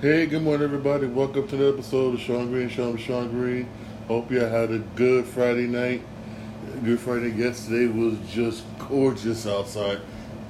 Hey, 0.00 0.26
good 0.26 0.42
morning, 0.42 0.64
everybody. 0.64 1.06
Welcome 1.06 1.46
to 1.48 1.56
the 1.56 1.68
episode 1.68 2.14
of 2.14 2.20
Shawn 2.20 2.50
Green, 2.50 2.68
Shawn 2.68 2.98
Shawn 2.98 3.30
Green. 3.30 3.66
Hope 4.08 4.30
you 4.30 4.40
had 4.40 4.70
a 4.70 4.80
good 4.80 5.24
Friday 5.24 5.66
night. 5.66 6.02
Good 6.84 6.98
Friday 6.98 7.30
yesterday 7.30 7.86
was 7.86 8.18
just 8.28 8.64
gorgeous 8.80 9.46
outside. 9.46 10.00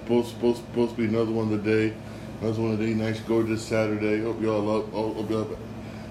Supposed, 0.01 0.31
supposed, 0.31 0.57
supposed 0.65 0.97
to 0.97 0.97
be 0.97 1.05
another 1.05 1.31
one 1.31 1.51
today. 1.51 1.95
Another 2.41 2.63
one 2.63 2.79
today. 2.79 2.95
Nice, 2.95 3.21
gorgeous 3.21 3.63
Saturday. 3.63 4.23
Hope 4.23 4.41
y'all 4.41 4.63
love, 4.63 4.91
hope 4.91 5.31
y'all 5.31 5.57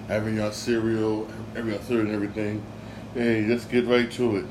having 0.06 0.36
your 0.36 0.52
cereal, 0.52 1.28
having 1.54 1.72
your 1.72 1.82
cereal 1.82 2.06
and 2.06 2.14
everything. 2.14 2.64
Hey, 3.14 3.44
let's 3.44 3.64
get 3.66 3.84
right 3.86 4.10
to 4.12 4.36
it. 4.36 4.46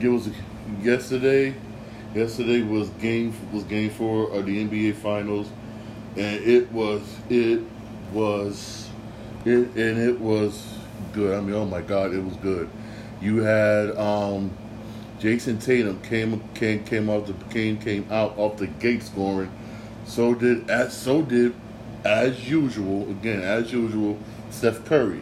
It 0.00 0.08
was 0.08 0.30
yesterday. 0.82 1.54
Yesterday 2.14 2.62
was 2.62 2.88
game 2.88 3.34
was 3.52 3.62
game 3.64 3.90
four 3.90 4.32
of 4.32 4.46
the 4.46 4.66
NBA 4.66 4.94
Finals, 4.96 5.48
and 6.16 6.42
it 6.42 6.72
was 6.72 7.02
it 7.28 7.60
was 8.14 8.88
it 9.44 9.68
and 9.76 9.98
it 9.98 10.18
was 10.18 10.78
good. 11.12 11.36
I 11.36 11.40
mean, 11.40 11.54
oh 11.54 11.66
my 11.66 11.82
God, 11.82 12.14
it 12.14 12.24
was 12.24 12.36
good. 12.36 12.70
You 13.20 13.42
had 13.42 13.96
um, 13.96 14.50
Jayson 15.18 15.58
Tatum 15.58 16.00
came 16.02 16.42
came 16.54 16.84
came 16.84 17.10
out 17.10 17.26
the 17.26 17.34
came 17.50 17.78
came 17.78 18.06
out 18.10 18.38
off 18.38 18.56
the 18.56 18.66
gate 18.66 19.02
scoring. 19.02 19.50
So 20.06 20.34
did 20.34 20.70
as 20.70 20.96
so 20.96 21.22
did 21.22 21.54
as 22.04 22.48
usual 22.48 23.10
again 23.10 23.42
as 23.42 23.72
usual 23.72 24.18
Steph 24.50 24.84
Curry. 24.84 25.20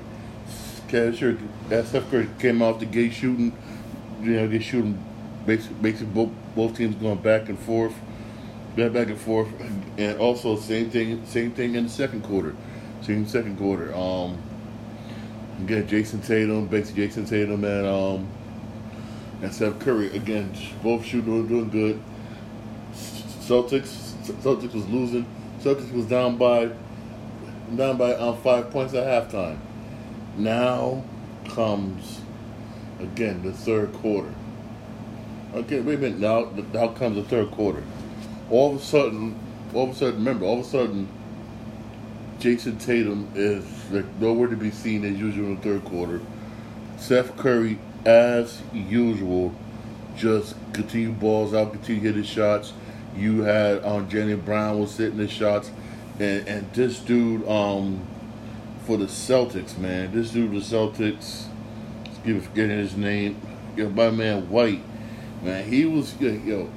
Sure, 0.90 1.36
Steph 1.68 2.10
Curry 2.10 2.28
came 2.38 2.60
out 2.60 2.78
the 2.78 2.86
gate 2.86 3.14
shooting. 3.14 3.56
You 4.20 4.32
know, 4.32 4.46
they 4.48 4.58
shooting 4.58 5.02
basically, 5.46 5.76
basically 5.76 6.12
both 6.12 6.30
both 6.54 6.76
teams 6.76 6.94
going 6.96 7.18
back 7.18 7.48
and 7.48 7.58
forth, 7.58 7.94
back 8.76 9.08
and 9.08 9.18
forth, 9.18 9.48
and 9.96 10.18
also 10.18 10.56
same 10.56 10.90
thing 10.90 11.24
same 11.26 11.52
thing 11.52 11.74
in 11.74 11.84
the 11.84 11.90
second 11.90 12.22
quarter. 12.22 12.54
Same 13.02 13.26
second 13.26 13.58
quarter. 13.58 13.94
Um, 13.94 14.38
again, 15.62 15.86
Jayson 15.88 16.20
Tatum, 16.20 16.66
basically 16.68 17.08
Jayson 17.08 17.26
Tatum 17.26 17.64
and 17.64 17.86
um, 17.86 18.28
and 19.42 19.52
Steph 19.52 19.78
Curry 19.80 20.14
again, 20.16 20.54
both 20.82 21.04
shooting 21.04 21.48
doing 21.48 21.68
good. 21.68 22.00
Celtics, 22.92 24.12
Celtics 24.42 24.72
was 24.72 24.88
losing. 24.88 25.26
Celtics 25.60 25.92
was 25.92 26.06
down 26.06 26.36
by 26.36 26.70
down 27.76 27.96
by 27.96 28.14
um, 28.14 28.36
five 28.38 28.70
points 28.70 28.94
at 28.94 29.06
halftime. 29.06 29.58
Now 30.36 31.04
comes 31.48 32.20
again 33.00 33.42
the 33.42 33.52
third 33.52 33.92
quarter. 33.94 34.32
Okay, 35.54 35.80
wait 35.80 35.98
a 35.98 35.98
minute. 35.98 36.18
Now, 36.18 36.50
now 36.72 36.88
comes 36.88 37.16
the 37.16 37.24
third 37.24 37.50
quarter. 37.50 37.82
All 38.48 38.74
of 38.74 38.80
a 38.80 38.84
sudden, 38.84 39.38
all 39.74 39.84
of 39.84 39.90
a 39.90 39.94
sudden, 39.94 40.14
remember, 40.14 40.46
all 40.46 40.60
of 40.60 40.66
a 40.66 40.68
sudden, 40.68 41.08
Jayson 42.42 42.76
Tatum 42.76 43.30
is 43.36 43.64
nowhere 44.18 44.48
to 44.48 44.56
be 44.56 44.72
seen 44.72 45.04
as 45.04 45.16
usual 45.16 45.50
in 45.50 45.54
the 45.54 45.62
third 45.62 45.84
quarter. 45.84 46.20
Steph 46.98 47.36
Curry, 47.36 47.78
as 48.04 48.60
usual, 48.72 49.54
just 50.16 50.56
continue 50.72 51.12
balls 51.12 51.54
out, 51.54 51.70
continue 51.70 52.02
hitting 52.02 52.24
shots. 52.24 52.72
You 53.16 53.42
had 53.42 53.84
um, 53.84 54.08
Jaylen 54.08 54.44
Brown 54.44 54.80
was 54.80 54.96
hitting 54.96 55.18
the 55.18 55.28
shots, 55.28 55.70
and 56.18 56.48
and 56.48 56.72
this 56.72 56.98
dude 56.98 57.46
um 57.46 58.04
for 58.86 58.96
the 58.96 59.06
Celtics, 59.06 59.78
man, 59.78 60.10
this 60.10 60.32
dude 60.32 60.50
the 60.50 60.56
Celtics, 60.56 61.44
give 62.24 62.44
forgetting 62.44 62.76
his 62.76 62.96
name, 62.96 63.40
know, 63.84 63.90
my 63.90 64.10
man 64.10 64.50
White, 64.50 64.82
man, 65.44 65.68
he 65.68 65.84
was 65.84 66.20
know, 66.20 66.68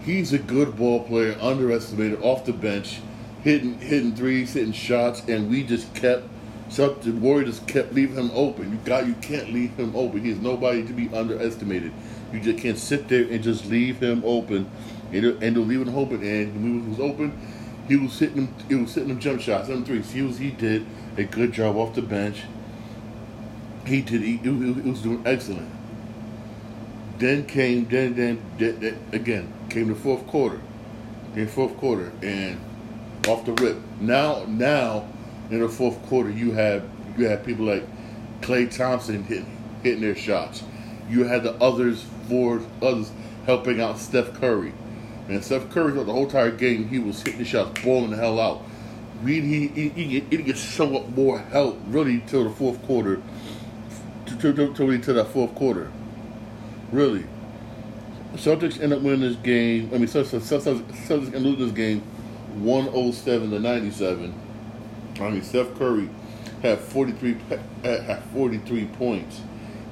he's 0.00 0.32
a 0.32 0.38
good 0.40 0.76
ball 0.76 1.04
player, 1.04 1.38
underestimated 1.40 2.20
off 2.20 2.44
the 2.44 2.52
bench 2.52 2.98
hitting 3.44 3.78
hitting 3.78 4.16
threes, 4.16 4.54
hitting 4.54 4.72
shots, 4.72 5.20
and 5.28 5.48
we 5.48 5.62
just 5.62 5.94
kept 5.94 6.24
the 6.76 7.12
Warriors 7.20 7.60
kept 7.68 7.92
leaving 7.92 8.16
him 8.16 8.30
open. 8.34 8.72
You 8.72 8.78
got 8.78 9.06
you 9.06 9.14
can't 9.14 9.52
leave 9.52 9.76
him 9.76 9.94
open. 9.94 10.24
He's 10.24 10.40
nobody 10.40 10.84
to 10.84 10.92
be 10.92 11.08
underestimated. 11.14 11.92
You 12.32 12.40
just 12.40 12.58
can't 12.58 12.78
sit 12.78 13.06
there 13.06 13.22
and 13.22 13.44
just 13.44 13.66
leave 13.66 14.00
him 14.00 14.22
open, 14.24 14.68
and 15.12 15.24
and 15.24 15.68
leave 15.68 15.82
him 15.82 15.94
open. 15.94 16.22
And 16.22 16.54
when 16.54 16.82
he 16.82 16.88
was 16.88 16.98
open, 16.98 17.38
he 17.86 17.96
was 17.96 18.18
hitting 18.18 18.46
him. 18.46 18.54
He 18.68 18.74
was 18.74 18.94
hitting 18.94 19.10
him 19.10 19.20
jump 19.20 19.40
shots, 19.40 19.68
them 19.68 19.84
threes. 19.84 20.10
He 20.10 20.22
was 20.22 20.38
he 20.38 20.50
did 20.50 20.84
a 21.16 21.24
good 21.24 21.52
job 21.52 21.76
off 21.76 21.94
the 21.94 22.02
bench. 22.02 22.42
He 23.86 24.00
did. 24.00 24.22
He, 24.22 24.38
he, 24.38 24.48
was 24.48 25.02
doing 25.02 25.22
excellent. 25.26 25.70
Then 27.18 27.44
came 27.44 27.86
then 27.86 28.14
then 28.14 28.42
then 28.58 28.98
again 29.12 29.52
came 29.68 29.88
the 29.88 29.94
fourth 29.94 30.26
quarter. 30.26 30.60
In 31.36 31.48
fourth 31.48 31.76
quarter 31.76 32.12
and 32.22 32.60
off 33.28 33.44
the 33.44 33.52
rip. 33.52 33.76
Now, 34.00 34.44
now 34.46 35.08
in 35.50 35.60
the 35.60 35.68
fourth 35.68 36.00
quarter, 36.06 36.30
you 36.30 36.52
have 36.52 36.84
you 37.16 37.28
have 37.28 37.44
people 37.44 37.64
like 37.64 37.84
Klay 38.40 38.74
Thompson 38.74 39.24
hitting 39.24 39.56
hitting 39.82 40.00
their 40.00 40.16
shots. 40.16 40.62
You 41.08 41.24
had 41.24 41.42
the 41.42 41.54
others 41.54 42.04
for 42.28 42.60
others 42.82 43.12
helping 43.46 43.80
out 43.80 43.98
Steph 43.98 44.34
Curry. 44.34 44.72
And 45.28 45.44
Steph 45.44 45.70
Curry 45.70 45.92
throughout 45.92 46.06
the 46.06 46.12
whole 46.12 46.24
entire 46.24 46.50
game, 46.50 46.88
he 46.88 46.98
was 46.98 47.22
hitting 47.22 47.38
the 47.38 47.44
shots, 47.44 47.82
balling 47.82 48.10
the 48.10 48.16
hell 48.16 48.40
out. 48.40 48.62
We 49.22 49.40
he 49.40 49.68
he, 49.68 49.88
he, 49.90 50.20
he 50.20 50.36
get 50.38 50.56
somewhat 50.56 51.10
more 51.10 51.38
help 51.38 51.78
really 51.86 52.22
till 52.26 52.44
the 52.44 52.50
fourth 52.50 52.82
quarter, 52.82 53.22
to 54.26 54.36
to, 54.36 54.52
to, 54.52 54.74
to, 54.74 54.98
to 54.98 55.12
that 55.14 55.28
fourth 55.28 55.54
quarter. 55.54 55.90
Really, 56.92 57.24
Celtics 58.34 58.80
end 58.80 58.92
up 58.92 59.00
winning 59.00 59.20
this 59.20 59.36
game. 59.36 59.90
I 59.94 59.98
mean, 59.98 60.08
Celtics, 60.08 60.40
Celtics, 60.40 60.82
Celtics 61.06 61.32
can 61.32 61.42
lose 61.42 61.58
this 61.58 61.72
game 61.72 62.02
107 62.54 63.50
to 63.50 63.60
97. 63.60 64.34
I 65.20 65.30
mean, 65.30 65.42
Steph 65.42 65.74
Curry 65.76 66.08
had 66.62 66.78
43 66.78 67.36
had 67.82 68.22
43 68.32 68.86
points. 68.86 69.40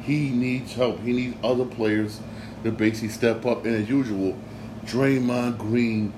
He 0.03 0.31
needs 0.31 0.75
help. 0.75 1.01
He 1.01 1.13
needs 1.13 1.37
other 1.45 1.65
players 1.65 2.21
to 2.65 2.73
basically 2.73 3.11
step 3.11 3.47
up. 3.47 3.65
And 3.65 3.77
as 3.77 3.89
usual, 3.89 4.37
Draymond 4.85 5.59
Green 5.59 6.13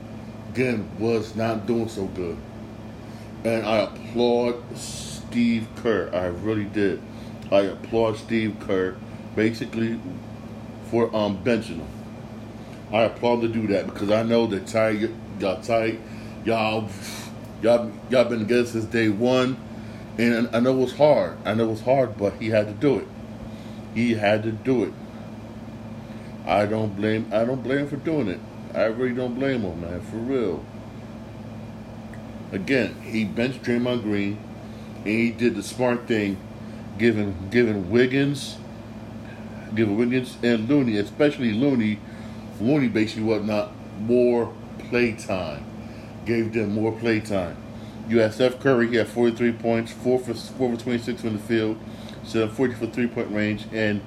again 0.51 0.89
was 0.99 1.35
not 1.35 1.67
doing 1.67 1.89
so 1.89 2.07
good. 2.07 2.37
And 3.45 3.67
I 3.67 3.79
applaud 3.79 4.63
Steve 4.77 5.69
Kerr. 5.77 6.11
I 6.15 6.27
really 6.27 6.65
did. 6.65 7.03
I 7.51 7.61
applaud 7.61 8.17
Steve 8.17 8.57
Kerr 8.61 8.97
basically 9.37 10.01
for 10.91 11.15
um 11.15 11.43
benching 11.45 11.79
him. 11.79 11.89
I 12.93 13.03
applaud 13.03 13.41
to 13.41 13.49
do 13.49 13.67
that 13.69 13.87
because 13.87 14.11
I 14.11 14.23
know 14.23 14.47
that 14.47 14.67
Ty 14.67 15.09
got 15.41 15.65
tight 15.65 15.99
y'all, 16.45 16.89
y'all, 17.63 17.91
y'all 18.11 18.25
been 18.25 18.41
together 18.41 18.67
since 18.67 18.85
day 18.85 19.09
one, 19.09 19.57
and 20.19 20.49
I 20.55 20.61
know 20.61 20.73
it 20.73 20.81
was 20.81 20.97
hard. 20.97 21.39
I 21.45 21.55
know 21.55 21.65
it 21.65 21.71
was 21.71 21.81
hard, 21.83 22.17
but 22.17 22.35
he 22.35 22.51
had 22.51 22.67
to 22.67 22.73
do 22.73 22.99
it. 22.99 23.09
He 23.95 24.15
had 24.15 24.43
to 24.43 24.53
do 24.53 24.85
it. 24.85 24.93
I 26.47 26.67
don't 26.67 26.95
blame. 26.95 27.31
I 27.33 27.45
don't 27.45 27.63
blame 27.63 27.79
him 27.81 27.89
for 27.89 27.97
doing 27.97 28.29
it. 28.29 28.41
I 28.75 28.85
really 28.85 29.15
don't 29.15 29.35
blame 29.35 29.63
him, 29.63 29.81
man, 29.81 30.01
for 30.03 30.17
real. 30.17 30.65
Again, 32.53 33.01
he 33.03 33.25
benched 33.25 33.63
Draymond 33.63 34.03
Green, 34.03 34.39
and 34.99 35.07
he 35.07 35.31
did 35.31 35.55
the 35.55 35.63
smart 35.63 36.07
thing, 36.07 36.37
giving 36.99 37.49
giving 37.51 37.91
Wiggins, 37.91 38.59
giving 39.75 39.97
Wiggins 39.97 40.37
and 40.43 40.69
Looney, 40.69 40.99
especially 40.99 41.53
Looney, 41.53 41.99
Looney 42.61 42.89
basically 42.89 43.23
whatnot 43.23 43.73
more 43.99 44.53
play 44.79 45.13
time 45.13 45.65
gave 46.25 46.53
them 46.53 46.75
more 46.75 46.93
play 46.93 47.21
time. 47.21 47.57
You 48.09 48.19
had 48.19 48.35
Steph 48.35 48.61
Curry, 48.61 48.89
he 48.89 48.97
had 48.97 49.09
43 49.09 49.53
points, 49.53 49.93
4 49.93 50.19
for, 50.19 50.35
4 50.35 50.77
for 50.77 50.83
26 50.83 51.23
from 51.23 51.33
the 51.35 51.39
field, 51.39 51.79
7 52.25 52.55
40 52.55 52.75
for 52.75 52.87
three 52.87 53.07
point 53.07 53.31
range, 53.31 53.67
and 53.73 54.03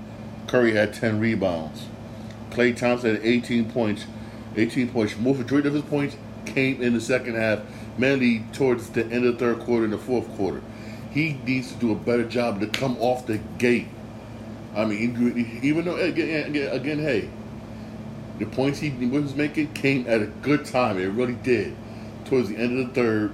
Curry 0.46 0.74
had 0.74 0.94
10 0.94 1.20
rebounds. 1.20 1.88
Klay 2.52 2.76
Thompson 2.76 3.16
had 3.16 3.26
18 3.26 3.72
points. 3.72 4.06
18 4.56 4.90
points. 4.90 5.18
Most 5.18 5.40
majority 5.40 5.68
of 5.68 5.74
his 5.74 5.84
points 5.84 6.16
came 6.46 6.82
in 6.82 6.94
the 6.94 7.02
second 7.02 7.36
half, 7.36 7.60
mainly 7.98 8.44
towards 8.54 8.90
the 8.90 9.04
end 9.04 9.26
of 9.26 9.34
the 9.34 9.40
third 9.40 9.60
quarter 9.60 9.84
and 9.84 9.94
the 9.94 9.98
fourth 9.98 10.28
quarter. 10.36 10.62
He 11.12 11.34
needs 11.46 11.72
to 11.74 11.80
do 11.80 11.92
a 11.92 11.96
better 11.96 12.24
job 12.24 12.60
to 12.62 12.68
come 12.68 12.98
off 13.00 13.26
the 13.26 13.40
gate. 13.58 13.88
I 14.76 14.86
mean, 14.86 15.60
even 15.64 15.86
though, 15.86 15.96
again, 15.96 16.56
again 16.56 17.00
hey, 17.00 17.30
the 18.38 18.46
points 18.46 18.80
he 18.80 18.90
was 18.90 19.36
making 19.36 19.74
came 19.74 20.08
at 20.08 20.22
a 20.22 20.28
good 20.28 20.66
time. 20.66 21.00
It 21.00 21.08
really 21.08 21.34
did 21.34 21.76
towards 22.28 22.50
the 22.50 22.58
end 22.58 22.80
of 22.80 22.88
the 22.88 22.94
third, 22.94 23.32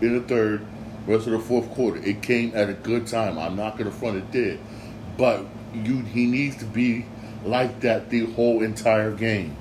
in 0.00 0.14
the 0.14 0.20
third, 0.22 0.66
rest 1.06 1.26
of 1.26 1.32
the 1.32 1.38
fourth 1.38 1.70
quarter. 1.70 2.02
It 2.02 2.22
came 2.22 2.52
at 2.54 2.68
a 2.68 2.74
good 2.74 3.06
time. 3.06 3.38
I'm 3.38 3.56
not 3.56 3.76
going 3.76 3.90
to 3.90 3.96
front 3.96 4.16
it 4.16 4.30
did, 4.30 4.60
but 5.16 5.44
you 5.74 6.00
he 6.00 6.26
needs 6.26 6.56
to 6.56 6.64
be 6.64 7.06
like 7.44 7.80
that 7.80 8.10
the 8.10 8.26
whole 8.32 8.62
entire 8.62 9.12
game. 9.12 9.56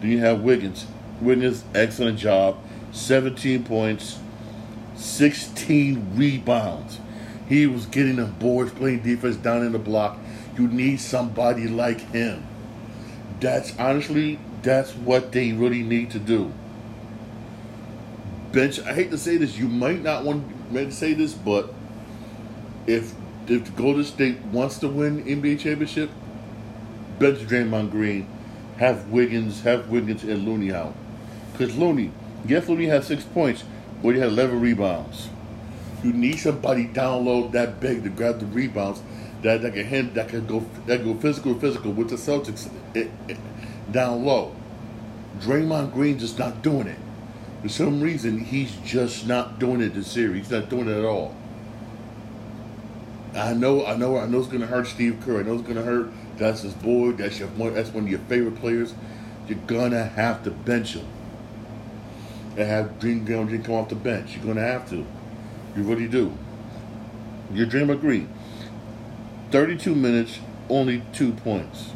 Then 0.00 0.10
you 0.10 0.18
have 0.18 0.40
Wiggins. 0.40 0.86
Wiggins, 1.20 1.64
excellent 1.74 2.18
job. 2.18 2.58
17 2.92 3.64
points, 3.64 4.18
16 4.96 6.14
rebounds. 6.14 6.98
He 7.48 7.66
was 7.66 7.86
getting 7.86 8.16
the 8.16 8.26
boards, 8.26 8.72
playing 8.72 9.02
defense 9.02 9.36
down 9.36 9.64
in 9.64 9.72
the 9.72 9.78
block. 9.78 10.18
You 10.56 10.68
need 10.68 11.00
somebody 11.00 11.68
like 11.68 12.00
him. 12.12 12.46
That's 13.40 13.76
honestly, 13.78 14.38
that's 14.62 14.92
what 14.94 15.32
they 15.32 15.52
really 15.52 15.82
need 15.82 16.10
to 16.12 16.18
do 16.18 16.52
bench. 18.52 18.80
I 18.80 18.94
hate 18.94 19.10
to 19.10 19.18
say 19.18 19.36
this. 19.36 19.58
You 19.58 19.68
might 19.68 20.02
not 20.02 20.24
want 20.24 20.44
to 20.72 20.90
say 20.92 21.14
this, 21.14 21.32
but 21.32 21.72
if 22.86 23.14
if 23.48 23.74
Golden 23.76 24.04
State 24.04 24.38
wants 24.40 24.78
to 24.78 24.88
win 24.88 25.24
NBA 25.24 25.60
championship, 25.60 26.10
bench 27.18 27.38
Draymond 27.40 27.90
Green, 27.90 28.28
have 28.78 29.08
Wiggins, 29.08 29.62
have 29.62 29.88
Wiggins 29.88 30.22
and 30.22 30.46
Looney 30.46 30.72
out. 30.72 30.94
Because 31.52 31.76
Looney, 31.76 32.12
yes, 32.46 32.68
Looney 32.68 32.86
has 32.86 33.06
six 33.06 33.24
points, 33.24 33.64
but 34.02 34.10
he 34.14 34.20
had 34.20 34.30
11 34.30 34.60
rebounds. 34.60 35.28
You 36.02 36.12
need 36.12 36.38
somebody 36.38 36.84
down 36.84 37.24
low 37.24 37.48
that 37.48 37.80
big 37.80 38.04
to 38.04 38.10
grab 38.10 38.40
the 38.40 38.46
rebounds 38.46 39.02
that, 39.42 39.62
that 39.62 39.74
can 39.74 39.84
hand, 39.84 40.14
that 40.14 40.28
can 40.28 40.46
go 40.46 40.64
that 40.86 41.00
can 41.00 41.14
go 41.14 41.20
physical 41.20 41.58
physical 41.58 41.92
with 41.92 42.10
the 42.10 42.16
Celtics 42.16 42.70
it, 42.94 43.10
it, 43.28 43.38
down 43.90 44.24
low. 44.24 44.54
Draymond 45.38 45.92
Green 45.92 46.18
just 46.18 46.38
not 46.38 46.62
doing 46.62 46.86
it. 46.86 46.98
For 47.62 47.68
some 47.68 48.00
reason, 48.00 48.40
he's 48.40 48.74
just 48.84 49.26
not 49.26 49.60
doing 49.60 49.80
it 49.80 49.94
this 49.94 50.08
series. 50.08 50.48
He's 50.48 50.50
not 50.50 50.68
doing 50.68 50.88
it 50.88 50.98
at 50.98 51.04
all. 51.04 51.34
I 53.34 53.54
know, 53.54 53.86
I 53.86 53.96
know, 53.96 54.18
I 54.18 54.26
know 54.26 54.40
it's 54.40 54.48
gonna 54.48 54.66
hurt 54.66 54.88
Steve 54.88 55.18
Kerr. 55.24 55.40
I 55.40 55.42
know 55.44 55.54
it's 55.54 55.66
gonna 55.66 55.82
hurt. 55.82 56.10
That's 56.36 56.62
his 56.62 56.74
boy. 56.74 57.12
That's 57.12 57.38
your 57.38 57.48
one. 57.48 57.74
That's 57.74 57.90
one 57.90 58.04
of 58.04 58.10
your 58.10 58.18
favorite 58.20 58.56
players. 58.56 58.94
You're 59.48 59.58
gonna 59.66 60.04
have 60.04 60.42
to 60.44 60.50
bench 60.50 60.94
him 60.94 61.06
and 62.56 62.68
have 62.68 63.00
Green 63.00 63.24
Green 63.24 63.62
come 63.62 63.74
off 63.74 63.88
the 63.88 63.94
bench. 63.94 64.36
You're 64.36 64.46
gonna 64.46 64.66
have 64.66 64.88
to. 64.90 65.06
You 65.76 65.82
really 65.82 66.08
do. 66.08 66.36
Your 67.52 67.66
dream 67.66 67.90
agree. 67.90 68.26
32 69.50 69.94
minutes, 69.94 70.40
only 70.68 71.02
two 71.12 71.32
points. 71.32 71.90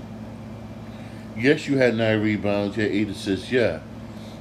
Yes, 1.36 1.66
you 1.66 1.78
had 1.78 1.96
nine 1.96 2.22
rebounds, 2.22 2.76
you 2.76 2.84
had 2.84 2.92
eight 2.92 3.08
assists, 3.08 3.50
yeah. 3.50 3.80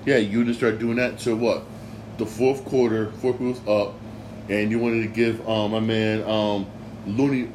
Yeah, 0.06 0.18
you 0.18 0.44
didn't 0.44 0.58
start 0.58 0.78
doing 0.78 0.98
that 0.98 1.12
until 1.14 1.36
what? 1.38 1.64
The 2.20 2.28
fourth 2.28 2.64
quarter, 2.66 3.12
fourth 3.14 3.40
was 3.40 3.60
up, 3.68 3.96
and 4.50 4.70
you 4.70 4.78
wanted 4.78 5.02
to 5.02 5.08
give 5.08 5.48
um, 5.50 5.72
my 5.72 5.80
man 5.80 6.24
um, 6.30 6.68
Looney 7.08 7.50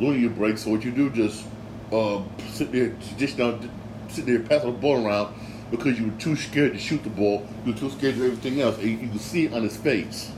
Looney 0.00 0.24
a 0.24 0.30
break. 0.30 0.56
So 0.56 0.70
what 0.70 0.82
you 0.82 0.90
do, 0.90 1.10
just 1.10 1.44
uh, 1.92 2.22
sit 2.48 2.72
there, 2.72 2.96
just 3.18 3.36
down, 3.36 3.70
sit 4.08 4.24
there, 4.24 4.40
pass 4.40 4.62
the 4.62 4.70
ball 4.70 5.06
around 5.06 5.34
because 5.70 5.98
you 5.98 6.06
were 6.06 6.18
too 6.18 6.36
scared 6.36 6.72
to 6.72 6.78
shoot 6.78 7.02
the 7.04 7.10
ball. 7.10 7.46
You 7.66 7.72
were 7.72 7.78
too 7.78 7.90
scared 7.90 8.14
of 8.14 8.22
everything 8.22 8.62
else. 8.62 8.78
And 8.78 8.88
you, 8.88 8.96
you 8.96 9.08
can 9.08 9.18
see 9.18 9.44
it 9.44 9.52
on 9.52 9.62
his 9.62 9.76
face. 9.76 10.32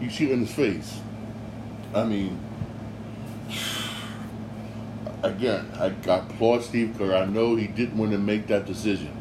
You 0.00 0.10
see 0.10 0.28
it 0.28 0.32
on 0.32 0.40
his 0.40 0.52
face. 0.52 1.00
I 1.94 2.04
mean, 2.04 2.36
again, 5.22 5.70
I, 5.78 5.86
I 6.10 6.16
applaud 6.18 6.64
Steve 6.64 6.96
Kerr. 6.98 7.14
I 7.14 7.26
know 7.26 7.54
he 7.54 7.68
didn't 7.68 7.96
want 7.96 8.10
to 8.10 8.18
make 8.18 8.48
that 8.48 8.66
decision. 8.66 9.19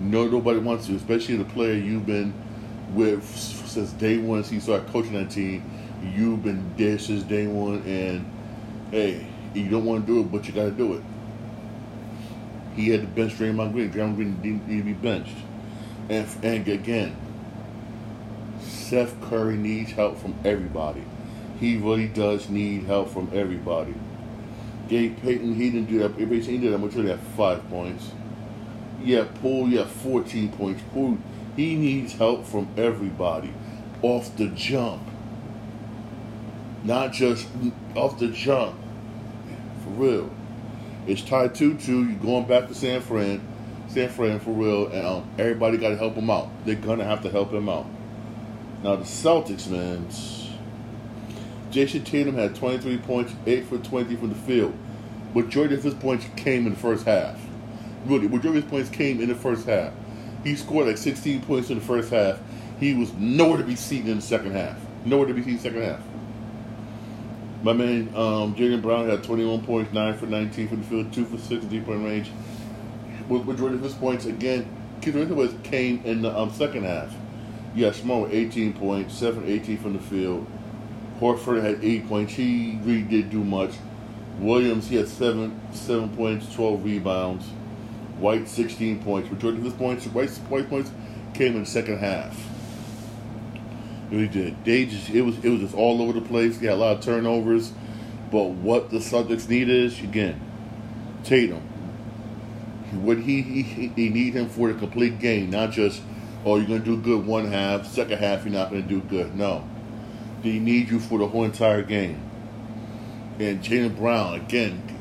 No, 0.00 0.26
nobody 0.26 0.58
wants 0.58 0.86
to, 0.86 0.94
especially 0.94 1.36
the 1.36 1.44
player 1.44 1.74
you've 1.74 2.06
been 2.06 2.34
with 2.94 3.24
since 3.24 3.92
day 3.92 4.18
one 4.18 4.44
since 4.44 4.52
you 4.52 4.60
started 4.60 4.88
coaching 4.88 5.14
that 5.14 5.30
team. 5.30 5.62
You've 6.02 6.42
been 6.42 6.74
there 6.76 6.98
since 6.98 7.22
day 7.22 7.46
one, 7.46 7.82
and 7.86 8.30
hey, 8.90 9.26
you 9.54 9.68
don't 9.68 9.84
want 9.84 10.06
to 10.06 10.12
do 10.12 10.20
it, 10.20 10.30
but 10.30 10.46
you 10.46 10.52
got 10.52 10.64
to 10.64 10.70
do 10.70 10.94
it. 10.94 11.02
He 12.74 12.90
had 12.90 13.00
to 13.00 13.06
bench 13.06 13.32
Draymond 13.34 13.72
Green. 13.72 13.90
Draymond 13.90 14.16
Green 14.16 14.36
didn't 14.42 14.68
need 14.68 14.78
to 14.78 14.84
be 14.84 14.92
benched. 14.92 15.36
And, 16.10 16.28
and 16.42 16.68
again, 16.68 17.16
Steph 18.60 19.18
Curry 19.22 19.56
needs 19.56 19.92
help 19.92 20.18
from 20.18 20.34
everybody. 20.44 21.02
He 21.58 21.78
really 21.78 22.08
does 22.08 22.50
need 22.50 22.84
help 22.84 23.10
from 23.10 23.30
everybody. 23.32 23.94
Gabe 24.88 25.18
Payton, 25.20 25.54
he 25.54 25.70
didn't 25.70 25.88
do 25.88 25.98
that. 26.00 26.14
He 26.14 26.26
didn't 26.26 26.60
do 26.60 26.70
that 26.70 26.78
much. 26.78 26.94
He 26.94 27.06
had 27.08 27.18
five 27.18 27.68
points. 27.70 28.12
Yeah, 29.02 29.24
Poole, 29.40 29.68
yeah, 29.68 29.84
14 29.84 30.52
points. 30.52 30.82
Poole, 30.92 31.18
he 31.56 31.74
needs 31.74 32.14
help 32.14 32.44
from 32.44 32.68
everybody 32.76 33.52
off 34.02 34.36
the 34.36 34.48
jump. 34.48 35.02
Not 36.84 37.12
just 37.12 37.48
off 37.94 38.18
the 38.18 38.28
jump. 38.28 38.76
For 39.82 39.90
real. 39.90 40.30
It's 41.06 41.22
tied 41.22 41.54
2 41.54 41.78
2. 41.78 42.04
You're 42.04 42.18
going 42.18 42.46
back 42.46 42.68
to 42.68 42.74
San 42.74 43.00
Fran. 43.00 43.40
San 43.88 44.08
Fran 44.08 44.40
for 44.40 44.50
real. 44.50 44.88
And 44.88 45.06
um, 45.06 45.30
everybody 45.38 45.78
got 45.78 45.90
to 45.90 45.96
help 45.96 46.14
him 46.14 46.30
out. 46.30 46.48
They're 46.64 46.74
going 46.74 46.98
to 46.98 47.04
have 47.04 47.22
to 47.22 47.30
help 47.30 47.52
him 47.52 47.68
out. 47.68 47.86
Now, 48.82 48.96
the 48.96 49.04
Celtics, 49.04 49.68
man. 49.68 50.06
Jayson 51.70 52.04
Tatum 52.04 52.34
had 52.34 52.54
23 52.54 52.98
points, 52.98 53.32
8 53.46 53.66
for 53.66 53.78
20 53.78 54.16
from 54.16 54.28
the 54.28 54.34
field. 54.34 54.74
Majority 55.34 55.74
of 55.74 55.82
his 55.82 55.94
points 55.94 56.26
came 56.36 56.66
in 56.66 56.74
the 56.74 56.78
first 56.78 57.04
half. 57.04 57.38
Really, 58.04 58.28
majority 58.28 58.48
of 58.48 58.54
his 58.54 58.64
points 58.64 58.90
came 58.90 59.20
in 59.20 59.28
the 59.28 59.34
first 59.34 59.66
half. 59.66 59.92
He 60.44 60.54
scored 60.54 60.86
like 60.86 60.98
16 60.98 61.42
points 61.42 61.70
in 61.70 61.78
the 61.78 61.84
first 61.84 62.10
half. 62.10 62.38
He 62.78 62.94
was 62.94 63.12
nowhere 63.14 63.58
to 63.58 63.64
be 63.64 63.74
seen 63.74 64.06
in 64.06 64.16
the 64.16 64.22
second 64.22 64.52
half. 64.52 64.78
Nowhere 65.04 65.26
to 65.26 65.34
be 65.34 65.42
seen 65.42 65.52
in 65.52 65.56
the 65.56 65.62
second 65.62 65.82
half. 65.82 66.00
My 67.62 67.72
man, 67.72 68.14
um, 68.14 68.52
Brown 68.80 69.08
had 69.08 69.24
21 69.24 69.64
points, 69.64 69.92
9 69.92 70.18
for 70.18 70.26
19 70.26 70.68
from 70.68 70.80
the 70.82 70.86
field, 70.86 71.12
2 71.12 71.24
for 71.24 71.38
6 71.38 71.64
deep 71.64 71.86
point 71.86 72.04
range. 72.04 72.30
With 73.28 73.44
majority 73.44 73.76
of 73.76 73.82
his 73.82 73.94
points, 73.94 74.26
again, 74.26 74.68
was 75.04 75.54
came 75.64 76.00
in 76.04 76.22
the 76.22 76.36
um, 76.36 76.52
second 76.52 76.84
half. 76.84 77.12
Smart 77.94 78.28
with 78.28 78.34
18 78.34 78.72
points, 78.74 79.14
7 79.14 79.44
18 79.44 79.78
from 79.78 79.92
the 79.94 79.98
field. 79.98 80.46
Horford 81.20 81.62
had 81.62 81.82
8 81.82 82.08
points. 82.08 82.34
He 82.34 82.78
really 82.82 83.02
did 83.02 83.30
do 83.30 83.42
much. 83.42 83.72
Williams, 84.38 84.88
he 84.88 84.96
had 84.96 85.08
7 85.08 85.60
7 85.72 86.08
points, 86.16 86.52
12 86.54 86.84
rebounds. 86.84 87.46
White, 88.18 88.48
16 88.48 89.02
points. 89.02 89.30
Majority 89.30 89.58
of 89.58 89.64
his 89.64 89.74
points, 89.74 90.06
White's, 90.06 90.38
White 90.38 90.68
points 90.68 90.90
came 91.34 91.54
in 91.54 91.60
the 91.60 91.66
second 91.66 91.98
half. 91.98 92.36
Really 94.10 94.28
did. 94.28 94.64
They 94.64 94.86
just 94.86 95.10
it 95.10 95.22
was 95.22 95.36
it 95.44 95.48
was 95.48 95.60
just 95.60 95.74
all 95.74 96.00
over 96.00 96.12
the 96.12 96.26
place. 96.26 96.58
He 96.58 96.66
had 96.66 96.74
a 96.74 96.78
lot 96.78 96.96
of 96.98 97.04
turnovers. 97.04 97.72
But 98.30 98.50
what 98.50 98.90
the 98.90 98.98
Celtics 98.98 99.48
need 99.48 99.68
is 99.68 100.00
again, 100.00 100.40
Tatum. 101.24 101.62
What 103.02 103.18
he 103.18 103.42
he, 103.42 103.88
he 103.88 104.08
need 104.08 104.34
him 104.34 104.48
for 104.48 104.72
the 104.72 104.78
complete 104.78 105.18
game, 105.18 105.50
not 105.50 105.72
just 105.72 106.00
oh 106.44 106.56
you're 106.56 106.66
gonna 106.66 106.80
do 106.80 106.96
good 106.96 107.26
one 107.26 107.50
half, 107.50 107.86
second 107.86 108.18
half 108.18 108.44
you're 108.44 108.54
not 108.54 108.70
gonna 108.70 108.82
do 108.82 109.00
good. 109.00 109.36
No, 109.36 109.68
they 110.42 110.60
need 110.60 110.88
you 110.88 111.00
for 111.00 111.18
the 111.18 111.26
whole 111.26 111.44
entire 111.44 111.82
game. 111.82 112.22
And 113.38 113.60
Jaylen 113.62 113.96
Brown 113.96 114.34
again, 114.34 114.95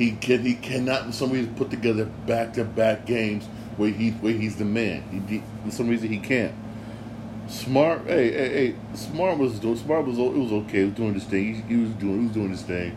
he 0.00 0.12
can 0.12 0.40
he 0.40 0.54
cannot 0.54 1.04
for 1.04 1.12
some 1.12 1.30
reason 1.30 1.54
put 1.56 1.68
together 1.68 2.06
back 2.06 2.54
to 2.54 2.64
back 2.64 3.04
games 3.04 3.44
where 3.76 3.90
he 3.90 4.12
where 4.12 4.32
he's 4.32 4.56
the 4.56 4.64
man. 4.64 5.26
He, 5.28 5.42
for 5.62 5.70
some 5.70 5.88
reason 5.88 6.08
he 6.08 6.18
can't. 6.18 6.54
Smart, 7.48 8.06
hey, 8.06 8.32
hey, 8.32 8.48
hey. 8.48 8.74
Smart 8.94 9.36
was 9.36 9.58
doing. 9.58 9.76
Smart 9.76 10.06
was. 10.06 10.18
It 10.18 10.32
was 10.32 10.52
okay. 10.52 10.78
He 10.78 10.84
was 10.86 10.94
doing 10.94 11.12
his 11.12 11.24
thing. 11.24 11.54
He, 11.54 11.74
he 11.74 11.82
was 11.82 11.90
doing. 11.90 12.18
He 12.18 12.24
was 12.24 12.32
doing 12.32 12.48
his 12.48 12.62
thing. 12.62 12.96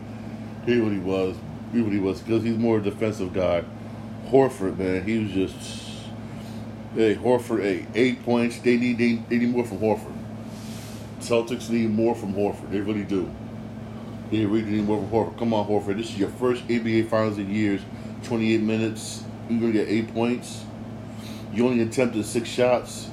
He 0.64 0.80
what 0.80 0.92
he 0.92 0.98
was. 0.98 1.36
He 1.74 1.82
what 1.82 1.92
he 1.92 1.98
was 1.98 2.22
because 2.22 2.42
he's 2.42 2.56
more 2.56 2.78
a 2.78 2.82
defensive 2.82 3.34
guy. 3.34 3.64
Horford, 4.28 4.78
man, 4.78 5.04
he 5.04 5.18
was 5.18 5.32
just. 5.32 5.82
Hey, 6.94 7.16
Horford, 7.16 7.62
hey, 7.62 7.86
eight 7.94 8.24
points. 8.24 8.60
They 8.60 8.78
need. 8.78 8.96
They, 8.96 9.16
they 9.28 9.44
need 9.44 9.50
more 9.50 9.66
from 9.66 9.80
Horford. 9.80 10.16
Celtics 11.18 11.68
need 11.68 11.90
more 11.90 12.14
from 12.14 12.32
Horford. 12.32 12.70
They 12.70 12.80
really 12.80 13.04
do. 13.04 13.30
They 14.42 14.62
need 14.62 14.84
more 14.84 14.98
from 14.98 15.10
Horford. 15.10 15.38
Come 15.38 15.54
on, 15.54 15.66
Horford. 15.66 15.96
This 15.96 16.10
is 16.10 16.18
your 16.18 16.30
first 16.30 16.66
NBA 16.68 17.08
Finals 17.08 17.38
in 17.38 17.50
years. 17.50 17.80
Twenty-eight 18.24 18.62
minutes. 18.62 19.22
You're 19.48 19.60
gonna 19.60 19.72
get 19.72 19.88
eight 19.88 20.12
points. 20.12 20.64
You 21.52 21.66
only 21.66 21.82
attempted 21.82 22.24
six 22.24 22.48
shots 22.48 23.10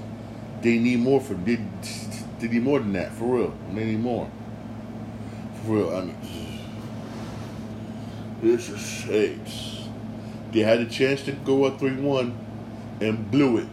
they 0.61 0.77
need 0.77 0.99
more 0.99 1.19
for 1.19 1.33
they, 1.33 1.59
they 2.39 2.47
need 2.47 2.63
more 2.63 2.79
than 2.79 2.93
that 2.93 3.11
for 3.13 3.37
real. 3.37 3.53
They 3.73 3.85
need 3.85 3.99
more 3.99 4.29
for 5.63 5.71
real. 5.71 5.95
I 5.95 6.01
mean, 6.01 6.17
this 8.41 8.69
is 8.69 8.79
shakes. 8.79 9.87
They 10.51 10.59
had 10.59 10.79
a 10.79 10.85
chance 10.85 11.23
to 11.23 11.31
go 11.31 11.65
up 11.65 11.79
three 11.79 11.95
one, 11.95 12.37
and 12.99 13.29
blew 13.31 13.57
it. 13.57 13.67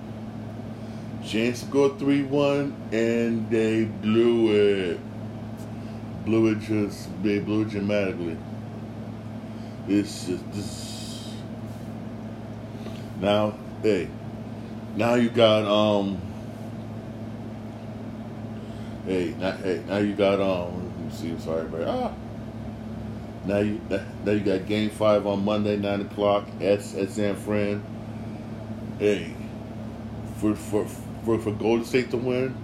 Chance 1.26 1.61
to 1.61 1.67
go 1.67 1.95
three 1.97 2.23
one, 2.23 2.75
and 2.93 3.50
they 3.50 3.85
blew 3.85 4.93
it. 4.93 5.00
Blew 6.29 6.53
it 6.53 6.61
just 6.61 7.23
they 7.23 7.39
blew 7.39 7.63
it 7.63 7.71
dramatically. 7.71 8.37
It's 9.89 10.27
just 10.27 10.53
this. 10.53 11.33
Now, 13.19 13.55
hey, 13.83 14.09
now 14.95 15.15
you 15.15 15.31
got 15.31 15.65
um 15.65 16.21
Hey, 19.09 19.35
now, 19.39 19.53
hey, 19.53 19.83
now 19.89 19.97
you 19.97 20.15
got 20.15 20.39
um. 20.39 20.85
Let 20.85 20.99
me 20.99 21.11
see. 21.11 21.31
I'm 21.31 21.41
sorry, 21.41 21.67
but 21.67 21.89
ah. 21.89 22.13
Now 23.47 23.61
you 23.61 23.81
now 23.89 24.33
you 24.33 24.41
got 24.41 24.67
Game 24.67 24.91
Five 24.91 25.27
on 25.27 25.47
Monday, 25.47 25.79
nine 25.79 26.03
o'clock 26.03 26.47
at 26.61 26.81
at 26.95 27.09
San 27.09 27.35
Fran. 27.35 27.83
Hey, 28.99 29.33
for 30.37 30.55
for 30.55 30.85
for 31.25 31.39
for 31.39 31.53
Golden 31.53 31.87
State 31.87 32.11
to 32.11 32.19
win, 32.19 32.55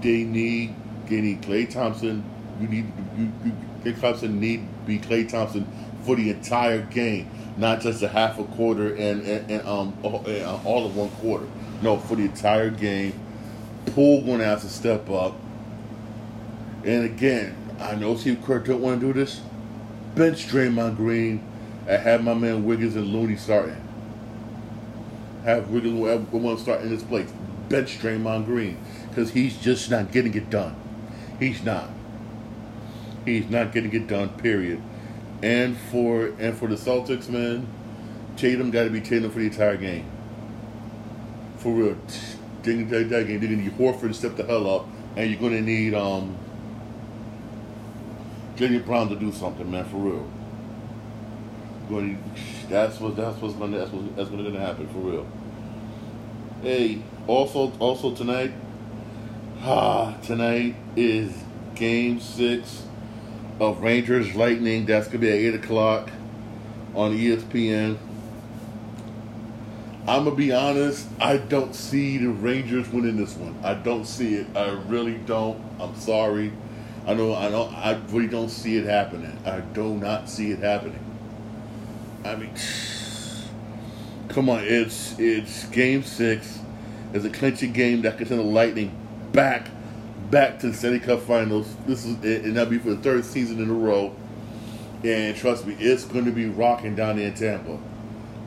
they 0.00 0.24
need 0.24 0.74
they 1.06 1.20
need 1.20 1.42
Klay 1.42 1.68
Thompson. 1.68 2.24
You 2.60 2.68
need 2.68 2.92
you, 3.16 3.32
you 3.44 3.52
Klay 3.84 4.00
Thompson 4.00 4.38
need 4.38 4.66
be 4.86 4.98
Klay 4.98 5.28
Thompson 5.28 5.66
for 6.04 6.16
the 6.16 6.30
entire 6.30 6.82
game, 6.82 7.30
not 7.56 7.80
just 7.80 8.02
a 8.02 8.08
half 8.08 8.38
a 8.38 8.44
quarter 8.44 8.94
and, 8.94 9.22
and, 9.22 9.50
and 9.50 9.66
um 9.66 9.96
all, 10.02 10.24
and 10.26 10.66
all 10.66 10.86
of 10.86 10.96
one 10.96 11.10
quarter. 11.10 11.46
No, 11.82 11.96
for 11.96 12.16
the 12.16 12.24
entire 12.24 12.70
game. 12.70 13.18
Poole 13.86 14.22
going 14.22 14.38
to 14.38 14.44
have 14.44 14.60
to 14.60 14.68
step 14.68 15.08
up. 15.08 15.34
And 16.84 17.04
again, 17.04 17.56
I 17.80 17.94
know 17.94 18.16
Steve 18.16 18.42
Kerr 18.44 18.58
don't 18.58 18.80
want 18.80 19.00
to 19.00 19.06
do 19.06 19.18
this. 19.18 19.40
Bench 20.14 20.46
Draymond 20.48 20.96
Green 20.96 21.42
and 21.86 22.02
have 22.02 22.22
my 22.22 22.34
man 22.34 22.64
Wiggins 22.64 22.96
and 22.96 23.06
Looney 23.06 23.36
starting. 23.36 23.82
Have 25.44 25.70
Wiggins 25.70 25.98
want 25.98 26.58
to 26.58 26.62
start 26.62 26.82
in 26.82 26.90
this 26.90 27.02
place. 27.02 27.30
Bench 27.70 27.98
Draymond 27.98 28.44
Green 28.44 28.78
because 29.08 29.30
he's 29.30 29.56
just 29.56 29.90
not 29.90 30.12
getting 30.12 30.34
it 30.34 30.50
done. 30.50 30.76
He's 31.38 31.62
not. 31.62 31.88
He's 33.24 33.48
not 33.50 33.72
going 33.72 33.90
to 33.90 33.90
get 33.90 34.08
done. 34.08 34.30
Period. 34.30 34.80
And 35.42 35.76
for 35.76 36.26
and 36.38 36.56
for 36.56 36.68
the 36.68 36.74
Celtics, 36.74 37.28
man, 37.28 37.66
Tatum 38.36 38.70
got 38.70 38.84
to 38.84 38.90
be 38.90 39.00
Tatum 39.00 39.30
for 39.30 39.38
the 39.38 39.46
entire 39.46 39.76
game. 39.76 40.04
For 41.58 41.72
real, 41.72 41.96
they're 42.62 42.74
gonna, 42.84 43.04
they're 43.04 43.24
gonna 43.24 43.38
need 43.38 43.72
Horford 43.72 44.08
to 44.08 44.14
step 44.14 44.36
the 44.36 44.44
hell 44.44 44.68
up, 44.68 44.86
and 45.16 45.30
you're 45.30 45.40
gonna 45.40 45.60
need 45.60 45.94
um 45.94 46.36
Jaylen 48.56 48.84
Brown 48.84 49.08
to 49.08 49.16
do 49.16 49.32
something, 49.32 49.70
man, 49.70 49.84
for 49.86 49.96
real. 49.96 50.30
Going, 51.88 52.22
that's 52.68 53.00
what 53.00 53.16
that's 53.16 53.40
what's 53.40 53.54
gonna 53.54 53.78
that's 53.78 53.90
what, 53.90 54.16
that's 54.16 54.28
gonna 54.28 54.58
happen 54.58 54.88
for 54.88 54.98
real. 54.98 55.26
Hey, 56.62 57.02
also 57.26 57.72
also 57.78 58.14
tonight, 58.14 58.52
ah, 59.62 60.14
tonight 60.22 60.76
is 60.96 61.32
Game 61.74 62.20
Six 62.20 62.82
of 63.60 63.82
Rangers 63.82 64.34
Lightning. 64.34 64.86
That's 64.86 65.06
gonna 65.06 65.18
be 65.18 65.28
at 65.28 65.34
eight 65.34 65.54
o'clock 65.54 66.10
on 66.94 67.16
ESPN. 67.16 67.98
I'm 70.08 70.24
gonna 70.24 70.34
be 70.34 70.50
honest. 70.50 71.06
I 71.20 71.36
don't 71.36 71.74
see 71.74 72.16
the 72.16 72.30
Rangers 72.30 72.88
winning 72.88 73.16
this 73.16 73.36
one. 73.36 73.56
I 73.62 73.74
don't 73.74 74.06
see 74.06 74.34
it. 74.34 74.46
I 74.56 74.70
really 74.70 75.18
don't. 75.18 75.62
I'm 75.78 75.94
sorry. 75.94 76.52
I 77.06 77.14
know. 77.14 77.34
I 77.34 77.50
don't. 77.50 77.72
I 77.74 78.00
really 78.08 78.26
don't 78.26 78.48
see 78.48 78.78
it 78.78 78.86
happening. 78.86 79.38
I 79.44 79.60
do 79.60 79.94
not 79.94 80.28
see 80.28 80.50
it 80.52 80.60
happening. 80.60 80.98
I 82.24 82.36
mean, 82.36 82.54
come 84.28 84.48
on. 84.48 84.64
It's 84.64 85.18
it's 85.18 85.66
game 85.66 86.02
six. 86.02 86.58
It's 87.12 87.24
a 87.24 87.30
clinching 87.30 87.72
game 87.72 88.02
that 88.02 88.16
could 88.16 88.28
send 88.28 88.40
the 88.40 88.44
Lightning 88.44 88.96
back 89.32 89.68
back 90.30 90.60
to 90.60 90.68
the 90.68 90.74
Stanley 90.74 91.00
Cup 91.00 91.20
Finals. 91.22 91.74
This 91.86 92.04
is 92.04 92.22
it, 92.24 92.44
and 92.44 92.56
that'll 92.56 92.70
be 92.70 92.78
for 92.78 92.90
the 92.90 93.02
third 93.02 93.24
season 93.24 93.60
in 93.60 93.68
a 93.68 93.74
row. 93.74 94.14
And 95.02 95.36
trust 95.36 95.66
me, 95.66 95.74
it's 95.78 96.04
going 96.04 96.26
to 96.26 96.30
be 96.32 96.46
rocking 96.46 96.94
down 96.94 97.16
there 97.16 97.28
in 97.28 97.34
Tampa. 97.34 97.78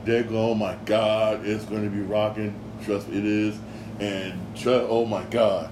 They're 0.05 0.23
going, 0.23 0.35
oh 0.35 0.55
my 0.55 0.75
God, 0.85 1.45
it's 1.45 1.65
going 1.65 1.83
to 1.83 1.89
be 1.89 2.01
rocking. 2.01 2.53
Trust 2.83 3.09
me, 3.09 3.17
it 3.17 3.25
is. 3.25 3.59
And 3.99 4.55
tr- 4.55 4.69
oh 4.69 5.05
my 5.05 5.23
God, 5.25 5.69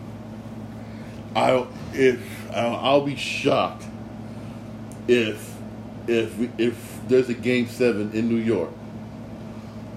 I 1.35 1.65
if 1.93 2.51
I'll, 2.51 2.75
I'll 2.75 3.05
be 3.05 3.15
shocked 3.15 3.85
if 5.07 5.55
if 6.07 6.33
if 6.59 6.99
there's 7.07 7.29
a 7.29 7.33
game 7.33 7.67
seven 7.67 8.11
in 8.13 8.27
New 8.29 8.37
York. 8.37 8.71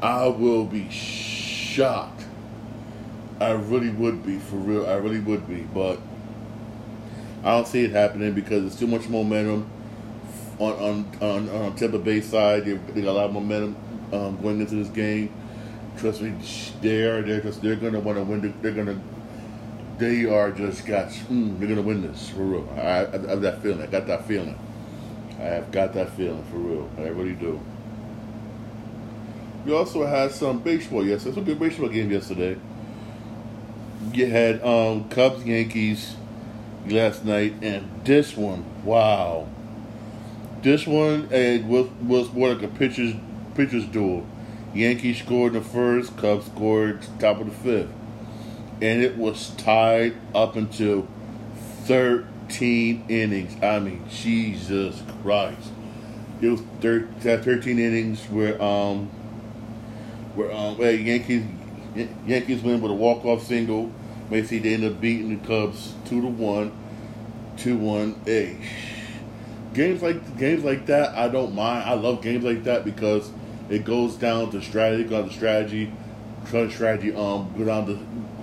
I 0.02 0.26
will 0.26 0.64
be 0.64 0.90
shocked. 0.90 2.13
I 3.44 3.52
really 3.52 3.90
would 3.90 4.24
be 4.24 4.38
for 4.38 4.56
real. 4.56 4.86
I 4.86 4.94
really 4.94 5.20
would 5.20 5.46
be, 5.46 5.62
but 5.74 5.98
I 7.42 7.50
don't 7.50 7.68
see 7.68 7.84
it 7.84 7.90
happening 7.90 8.32
because 8.32 8.62
there's 8.62 8.78
too 8.78 8.86
much 8.86 9.06
momentum 9.08 9.70
on 10.58 10.72
on 10.72 11.18
on, 11.20 11.48
on 11.50 11.76
Tampa 11.76 11.98
Bay 11.98 12.22
side. 12.22 12.64
They, 12.64 12.72
they 12.72 13.02
got 13.02 13.10
a 13.10 13.12
lot 13.12 13.24
of 13.26 13.32
momentum 13.32 13.76
um, 14.12 14.40
going 14.40 14.60
into 14.60 14.76
this 14.76 14.88
game. 14.88 15.30
Trust 15.98 16.22
me, 16.22 16.34
they're 16.80 17.20
they're 17.20 17.42
just 17.42 17.60
they're 17.60 17.76
gonna 17.76 18.00
want 18.00 18.16
to 18.16 18.24
win. 18.24 18.54
They're 18.62 18.72
gonna 18.72 18.98
they 19.98 20.24
are 20.24 20.50
just 20.50 20.86
got 20.86 21.08
mm, 21.08 21.58
they're 21.58 21.68
gonna 21.68 21.82
win 21.82 22.00
this 22.00 22.30
for 22.30 22.42
real. 22.42 22.68
I, 22.76 22.80
I, 22.80 23.02
I 23.02 23.28
have 23.28 23.42
that 23.42 23.62
feeling. 23.62 23.82
I 23.82 23.86
got 23.86 24.06
that 24.06 24.26
feeling. 24.26 24.58
I 25.38 25.42
have 25.42 25.70
got 25.70 25.92
that 25.92 26.10
feeling 26.16 26.44
for 26.44 26.56
real. 26.56 26.90
I 26.96 27.08
really 27.08 27.34
do. 27.34 27.60
We 29.66 29.74
also 29.74 30.06
had 30.06 30.30
some 30.32 30.60
baseball 30.60 31.06
yesterday. 31.06 31.30
It's 31.30 31.38
a 31.38 31.42
good 31.42 31.58
baseball 31.58 31.88
game 31.88 32.10
yesterday. 32.10 32.56
You 34.12 34.26
had 34.26 34.62
um, 34.62 35.08
Cubs 35.08 35.44
Yankees 35.44 36.16
last 36.87 37.25
night, 37.25 37.54
and 37.62 37.88
this 38.04 38.37
one, 38.37 38.64
wow. 38.84 39.49
This 40.62 40.87
one 40.87 41.32
uh, 41.32 41.66
was 41.66 41.88
was 42.02 42.32
more 42.32 42.54
like 42.54 42.62
a 42.62 42.68
pitcher's 42.68 43.14
pitcher's 43.54 43.87
duel. 43.87 44.26
Yankees 44.75 45.18
scored 45.18 45.54
in 45.54 45.62
the 45.62 45.68
first, 45.68 46.16
Cubs 46.16 46.46
scored 46.46 47.06
top 47.20 47.40
of 47.40 47.46
the 47.46 47.52
fifth. 47.52 47.90
And 48.82 49.02
it 49.02 49.16
was 49.16 49.50
tied 49.50 50.14
up 50.34 50.56
until 50.56 51.06
13 51.84 53.04
innings. 53.08 53.62
I 53.62 53.78
mean, 53.78 54.04
Jesus 54.11 55.00
Christ. 55.23 55.70
It 56.40 56.49
was 56.49 56.62
thir- 56.80 57.08
13 57.20 57.78
innings 57.78 58.25
where 58.25 58.61
um 58.61 59.06
where 60.34 60.50
um 60.52 60.76
where 60.76 60.92
Yankees 62.26 62.62
win 62.62 62.80
with 62.80 62.90
a 62.90 62.94
walk 62.94 63.24
off 63.24 63.42
single. 63.42 63.92
Basically, 64.30 64.58
they 64.58 64.74
end 64.74 64.84
up 64.84 65.00
beating 65.00 65.38
the 65.38 65.46
Cubs 65.46 65.94
two 66.06 66.20
to 66.20 66.28
one, 66.28 66.72
two 67.56 67.76
one. 67.76 68.20
Hey, 68.24 68.56
games 69.74 70.02
like 70.02 70.38
games 70.38 70.64
like 70.64 70.86
that, 70.86 71.14
I 71.16 71.28
don't 71.28 71.54
mind. 71.54 71.88
I 71.88 71.94
love 71.94 72.22
games 72.22 72.44
like 72.44 72.64
that 72.64 72.84
because 72.84 73.30
it 73.68 73.84
goes 73.84 74.16
down 74.16 74.50
to 74.50 74.62
strategy, 74.62 75.04
go 75.04 75.20
down 75.20 75.28
to 75.28 75.34
strategy, 75.34 75.92
strategy. 76.46 77.14
Um, 77.14 77.54
go 77.56 77.64
down 77.64 77.86
to 77.86 77.94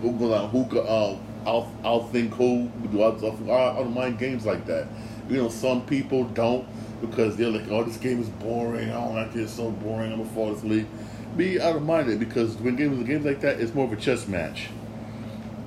go 0.02 0.30
down 0.30 0.50
who 0.50 0.66
could 0.68 0.86
um 0.88 1.20
I'll 1.46 1.72
I'll 1.84 2.08
think 2.08 2.34
who 2.36 2.70
do 2.92 3.02
I, 3.02 3.10
I 3.10 3.76
don't 3.78 3.94
mind 3.94 4.20
games 4.20 4.46
like 4.46 4.66
that. 4.68 4.88
You 5.30 5.38
know, 5.38 5.50
some 5.50 5.86
people 5.86 6.26
don't 6.26 6.68
because 7.02 7.36
they're 7.36 7.50
like, 7.50 7.70
oh, 7.70 7.84
this 7.84 7.98
game 7.98 8.22
is 8.22 8.30
boring. 8.30 8.90
I 8.92 8.94
don't 8.94 9.16
like 9.16 9.36
it. 9.36 9.42
It's 9.42 9.54
so 9.54 9.72
boring. 9.72 10.12
I'm 10.12 10.20
gonna 10.20 10.30
fall 10.30 10.54
asleep. 10.54 10.88
Me, 11.36 11.60
out 11.60 11.76
of 11.76 11.84
mind 11.84 12.20
because 12.20 12.56
when 12.58 12.76
games 12.76 13.08
games 13.08 13.26
like 13.26 13.42
that, 13.42 13.60
it's 13.60 13.74
more 13.74 13.86
of 13.86 13.94
a 13.94 13.96
chess 13.96 14.28
match. 14.28 14.70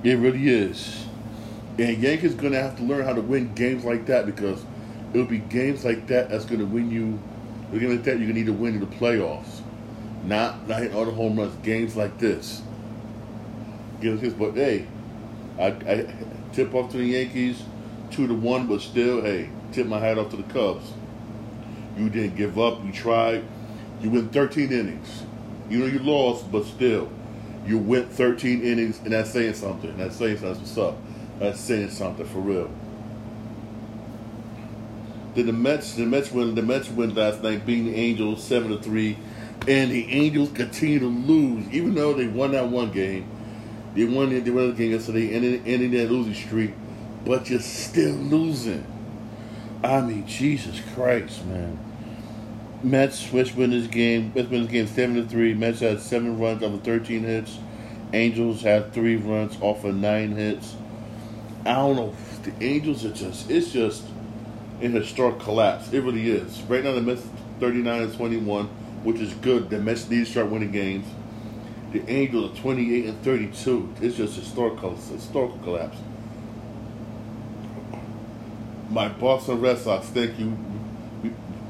It 0.02 0.18
really 0.18 0.48
is. 0.48 1.06
And 1.78 1.98
Yankees 1.98 2.34
gonna 2.34 2.60
have 2.60 2.76
to 2.76 2.82
learn 2.82 3.04
how 3.04 3.14
to 3.14 3.22
win 3.22 3.54
games 3.54 3.84
like 3.84 4.06
that 4.06 4.26
because 4.26 4.64
it'll 5.12 5.26
be 5.26 5.38
games 5.38 5.84
like 5.84 6.06
that 6.08 6.28
that's 6.28 6.44
gonna 6.44 6.66
win 6.66 6.90
you 6.90 7.18
Looking 7.74 7.90
like 7.90 8.04
that, 8.04 8.18
you're 8.18 8.28
gonna 8.28 8.34
need 8.34 8.46
to 8.46 8.52
win 8.52 8.74
in 8.74 8.80
the 8.80 8.86
playoffs. 8.86 9.60
Not 10.22 10.68
not 10.68 10.78
hitting 10.78 10.96
all 10.96 11.04
the 11.04 11.10
home 11.10 11.36
runs. 11.36 11.56
Games 11.64 11.96
like 11.96 12.18
this. 12.18 12.62
Games 14.00 14.22
like 14.22 14.30
this, 14.30 14.32
but 14.32 14.54
hey, 14.54 14.86
I, 15.58 15.66
I 15.66 16.14
tip 16.52 16.72
off 16.72 16.92
to 16.92 16.98
the 16.98 17.04
Yankees, 17.04 17.64
two 18.12 18.28
to 18.28 18.34
one, 18.34 18.68
but 18.68 18.80
still, 18.80 19.22
hey, 19.22 19.50
tip 19.72 19.88
my 19.88 19.98
hat 19.98 20.18
off 20.18 20.30
to 20.30 20.36
the 20.36 20.44
Cubs. 20.44 20.92
You 21.98 22.08
didn't 22.10 22.36
give 22.36 22.60
up. 22.60 22.84
You 22.84 22.92
tried. 22.92 23.42
You 24.00 24.10
went 24.10 24.32
13 24.32 24.70
innings. 24.70 25.23
You 25.68 25.78
know 25.78 25.86
you 25.86 25.98
lost, 26.00 26.50
but 26.52 26.64
still, 26.64 27.10
you 27.66 27.78
went 27.78 28.10
13 28.10 28.62
innings, 28.62 28.98
and 29.00 29.12
that's 29.12 29.30
saying 29.30 29.54
something. 29.54 29.96
That's 29.96 30.16
saying 30.16 30.38
something. 30.38 30.48
That's 30.48 30.60
what's 30.60 30.78
up. 30.78 30.96
That's 31.38 31.60
saying 31.60 31.90
something 31.90 32.26
for 32.26 32.40
real. 32.40 32.70
Then 35.34 35.46
the 35.46 35.52
Mets, 35.52 35.94
the 35.94 36.04
Mets 36.04 36.30
win. 36.30 36.54
The 36.54 36.62
Mets 36.62 36.88
win 36.88 37.14
last 37.14 37.42
night, 37.42 37.66
beating 37.66 37.86
the 37.86 37.96
Angels 37.96 38.42
seven 38.42 38.70
to 38.70 38.78
three, 38.78 39.18
and 39.66 39.90
the 39.90 40.12
Angels 40.12 40.50
continue 40.52 41.00
to 41.00 41.06
lose, 41.06 41.68
even 41.70 41.94
though 41.94 42.12
they 42.12 42.28
won 42.28 42.52
that 42.52 42.68
one 42.68 42.92
game. 42.92 43.28
They 43.94 44.04
won 44.04 44.30
the, 44.30 44.40
the 44.40 44.72
game 44.72 44.92
yesterday, 44.92 45.32
ending 45.32 45.62
ending 45.66 45.90
that 45.92 46.10
losing 46.10 46.34
streak, 46.34 46.72
but 47.24 47.48
you're 47.48 47.60
still 47.60 48.14
losing. 48.14 48.86
I 49.82 50.00
mean, 50.00 50.26
Jesus 50.26 50.80
Christ, 50.94 51.44
man. 51.46 51.78
Mets 52.84 53.18
switch 53.18 53.54
win 53.54 53.70
this 53.70 53.86
game. 53.86 54.30
Mets 54.34 54.50
win 54.50 54.64
this 54.64 54.70
game 54.70 54.86
seven 54.86 55.16
to 55.16 55.26
three. 55.26 55.54
Mets 55.54 55.80
had 55.80 56.00
seven 56.00 56.38
runs 56.38 56.62
off 56.62 56.74
of 56.74 56.82
thirteen 56.82 57.24
hits. 57.24 57.58
Angels 58.12 58.60
had 58.60 58.92
three 58.92 59.16
runs 59.16 59.56
off 59.62 59.84
of 59.84 59.94
nine 59.94 60.32
hits. 60.32 60.76
I 61.64 61.72
don't 61.76 61.96
know. 61.96 62.14
The 62.42 62.52
Angels 62.62 63.06
are 63.06 63.12
just. 63.12 63.50
It's 63.50 63.72
just 63.72 64.04
in 64.82 64.92
historic 64.92 65.38
collapse. 65.38 65.90
It 65.94 66.00
really 66.00 66.30
is. 66.30 66.60
Right 66.62 66.84
now, 66.84 66.92
the 66.92 67.00
Mets 67.00 67.26
39 67.58 68.02
and 68.02 68.14
21, 68.14 68.66
which 69.02 69.18
is 69.18 69.32
good. 69.34 69.70
The 69.70 69.78
Mets 69.78 70.10
need 70.10 70.26
to 70.26 70.30
start 70.30 70.50
winning 70.50 70.70
games. 70.70 71.06
The 71.92 72.06
Angels 72.10 72.52
are 72.52 72.60
28 72.60 73.06
and 73.06 73.22
32. 73.22 73.94
It's 74.02 74.16
just 74.16 74.36
historical, 74.36 74.94
historical 74.94 75.56
collapse. 75.58 75.96
My 78.90 79.08
Boston 79.08 79.62
Red 79.62 79.78
Sox, 79.78 80.06
thank 80.08 80.38
you. 80.38 80.54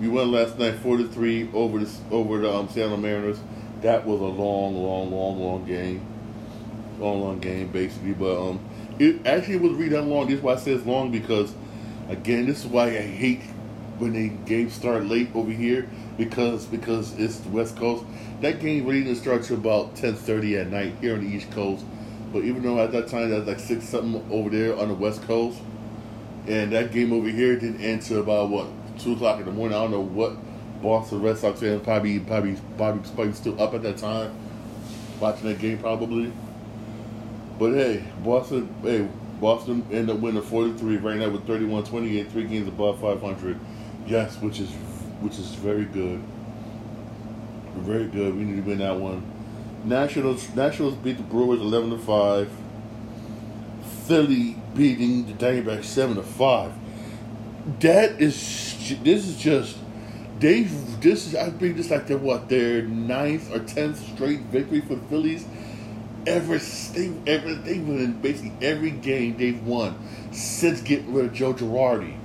We, 0.05 0.11
won 0.11 0.33
last 0.33 0.59
night 0.59 0.75
4 0.77 0.99
to 0.99 1.09
3 1.09 1.51
over 1.53 1.79
the, 1.79 1.91
over 2.11 2.39
the 2.39 2.53
um, 2.53 2.69
Seattle 2.69 2.97
Mariners. 2.97 3.39
That 3.83 4.07
was 4.07 4.21
a 4.21 4.25
long, 4.25 4.75
long, 4.75 5.11
long, 5.11 5.41
long 5.41 5.65
game. 5.67 6.07
Long, 6.99 7.21
long 7.21 7.41
game, 7.41 7.69
basically. 7.69 8.13
But 8.13 8.51
um, 8.51 8.61
it 8.99 9.27
actually 9.27 9.57
was 9.57 9.73
really 9.73 9.91
that 9.91 10.03
long. 10.03 10.27
This 10.27 10.37
is 10.37 10.43
why 10.43 10.53
I 10.53 10.57
say 10.57 10.73
it's 10.73 10.87
long 10.87 11.11
because 11.11 11.55
Again, 12.09 12.45
this 12.47 12.61
is 12.61 12.67
why 12.67 12.89
I 12.89 13.01
hate 13.01 13.43
when 13.99 14.13
they 14.13 14.29
games 14.29 14.75
start 14.75 15.07
late 15.07 15.31
over 15.35 15.51
here 15.51 15.89
because 16.19 16.67
because 16.67 17.19
it's 17.19 17.39
the 17.39 17.49
West 17.49 17.77
Coast. 17.77 18.05
That 18.43 18.61
game 18.61 18.85
really 18.85 19.05
didn't 19.05 19.19
start 19.19 19.43
till 19.45 19.57
about 19.57 19.97
ten 19.97 20.15
thirty 20.15 20.59
at 20.59 20.69
night 20.69 20.95
here 21.01 21.15
on 21.15 21.25
the 21.25 21.35
East 21.35 21.51
Coast. 21.53 21.85
But 22.31 22.45
even 22.45 22.63
though 22.63 22.79
at 22.79 22.93
that 22.93 23.09
time 23.09 23.31
that 23.31 23.39
was 23.39 23.47
like 23.47 23.59
six 23.59 23.89
something 23.89 24.23
over 24.31 24.51
there 24.51 24.77
on 24.77 24.89
the 24.89 24.95
West 24.95 25.23
Coast, 25.23 25.59
and 26.47 26.73
that 26.73 26.93
game 26.93 27.11
over 27.13 27.29
here 27.29 27.59
didn't 27.59 27.81
end 27.81 28.03
till 28.03 28.21
about 28.21 28.51
what 28.51 28.67
two 28.99 29.13
o'clock 29.13 29.41
in 29.41 29.47
the 29.47 29.53
morning. 29.53 29.77
I 29.77 29.83
don't 29.83 29.91
know 29.91 30.01
what 30.01 30.37
Boston 30.83 31.23
Red 31.23 31.39
Sox 31.39 31.61
fans 31.61 31.83
probably 31.83 32.21
probably 32.21 32.59
probably 32.77 33.11
probably 33.15 33.33
still 33.33 33.61
up 33.61 33.75
at 33.75 33.83
that 33.83 33.97
time 33.97 34.35
watching 35.21 35.49
that 35.49 35.59
game 35.59 35.79
probably. 35.79 36.33
But 37.59 37.73
hey, 37.75 38.05
Boston 38.23 38.75
hey 38.83 39.09
Boston 39.41 39.87
ended 39.91 40.11
up 40.11 40.23
winning 40.23 40.43
43 40.43 40.97
right 40.99 41.17
now 41.19 41.29
with 41.29 41.47
31-28, 41.47 42.31
three 42.31 42.45
games 42.45 42.69
above 42.69 43.01
500. 43.01 43.59
Yes, 44.07 44.41
which 44.41 44.61
is 44.61 44.71
which 45.21 45.39
is 45.39 45.55
very 45.55 45.85
good. 45.85 46.23
Very 47.77 48.07
good. 48.07 48.37
We 48.37 48.45
need 48.45 48.57
to 48.57 48.63
win 48.63 48.79
that 48.79 48.97
one. 48.97 49.23
Nationals 49.85 50.55
Nationals 50.55 50.95
beat 50.95 51.17
the 51.17 51.23
Brewers 51.23 51.61
11 51.61 51.91
to 51.91 51.99
5. 51.99 52.51
Philly 54.07 54.57
beating 54.75 55.27
the 55.27 55.33
Diamondbacks 55.33 55.85
7 55.85 56.17
to 56.17 56.23
5. 56.23 56.73
That 57.81 58.21
is 58.21 58.99
this 59.03 59.27
is 59.27 59.37
just 59.39 59.79
they've 60.39 61.01
this 61.01 61.27
is 61.27 61.35
I 61.35 61.51
think 61.51 61.77
this 61.77 61.91
like 61.91 62.07
their 62.07 62.19
what 62.19 62.49
their 62.49 62.83
ninth 62.83 63.55
or 63.55 63.61
tenth 63.61 63.99
straight 64.15 64.41
victory 64.41 64.81
for 64.81 64.97
the 64.97 65.07
Phillies. 65.07 65.47
Ever 66.27 66.59
they 66.59 67.13
ever 67.27 67.55
they've 67.55 68.23
basically 68.23 68.53
every 68.61 68.91
game 68.91 69.37
they've 69.37 69.63
won 69.63 69.99
since 70.33 70.81
getting 70.81 71.13
rid 71.13 71.27
of 71.27 71.33
Joe 71.33 71.55
Girardi. 71.55 72.17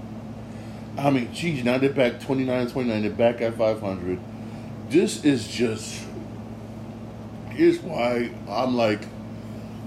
I 0.99 1.11
mean, 1.11 1.33
geez, 1.33 1.63
now 1.63 1.77
they're 1.77 1.93
back 1.93 2.19
29 2.19 2.69
29, 2.69 3.01
they're 3.01 3.11
back 3.11 3.41
at 3.41 3.55
500. 3.55 4.19
This 4.89 5.23
is 5.23 5.47
just, 5.47 6.03
here's 7.51 7.79
why 7.79 8.31
I'm 8.49 8.75
like, 8.75 9.01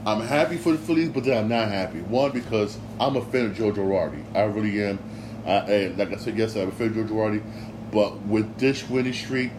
I'm 0.06 0.20
happy 0.20 0.56
for 0.56 0.72
the 0.72 0.78
Phillies, 0.78 1.10
but 1.10 1.24
then 1.24 1.36
I'm 1.36 1.48
not 1.48 1.68
happy. 1.68 2.00
One, 2.00 2.30
because 2.30 2.78
I'm 2.98 3.16
a 3.16 3.24
fan 3.24 3.46
of 3.46 3.54
Joe 3.54 3.72
Girardi. 3.72 4.24
I 4.34 4.44
really 4.44 4.82
am. 4.82 4.98
I, 5.46 5.92
like 5.96 6.12
I 6.12 6.16
said 6.16 6.38
yesterday, 6.38 6.70
fan 6.70 6.88
of 6.88 6.94
Joe 6.94 7.14
Girardi. 7.14 7.42
But 7.90 8.20
with 8.22 8.58
this 8.58 8.88
winning 8.88 9.12
streak, 9.12 9.50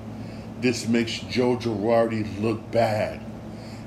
this 0.60 0.88
makes 0.88 1.20
Joe 1.20 1.58
Girardi 1.58 2.42
look 2.42 2.72
bad. 2.72 3.22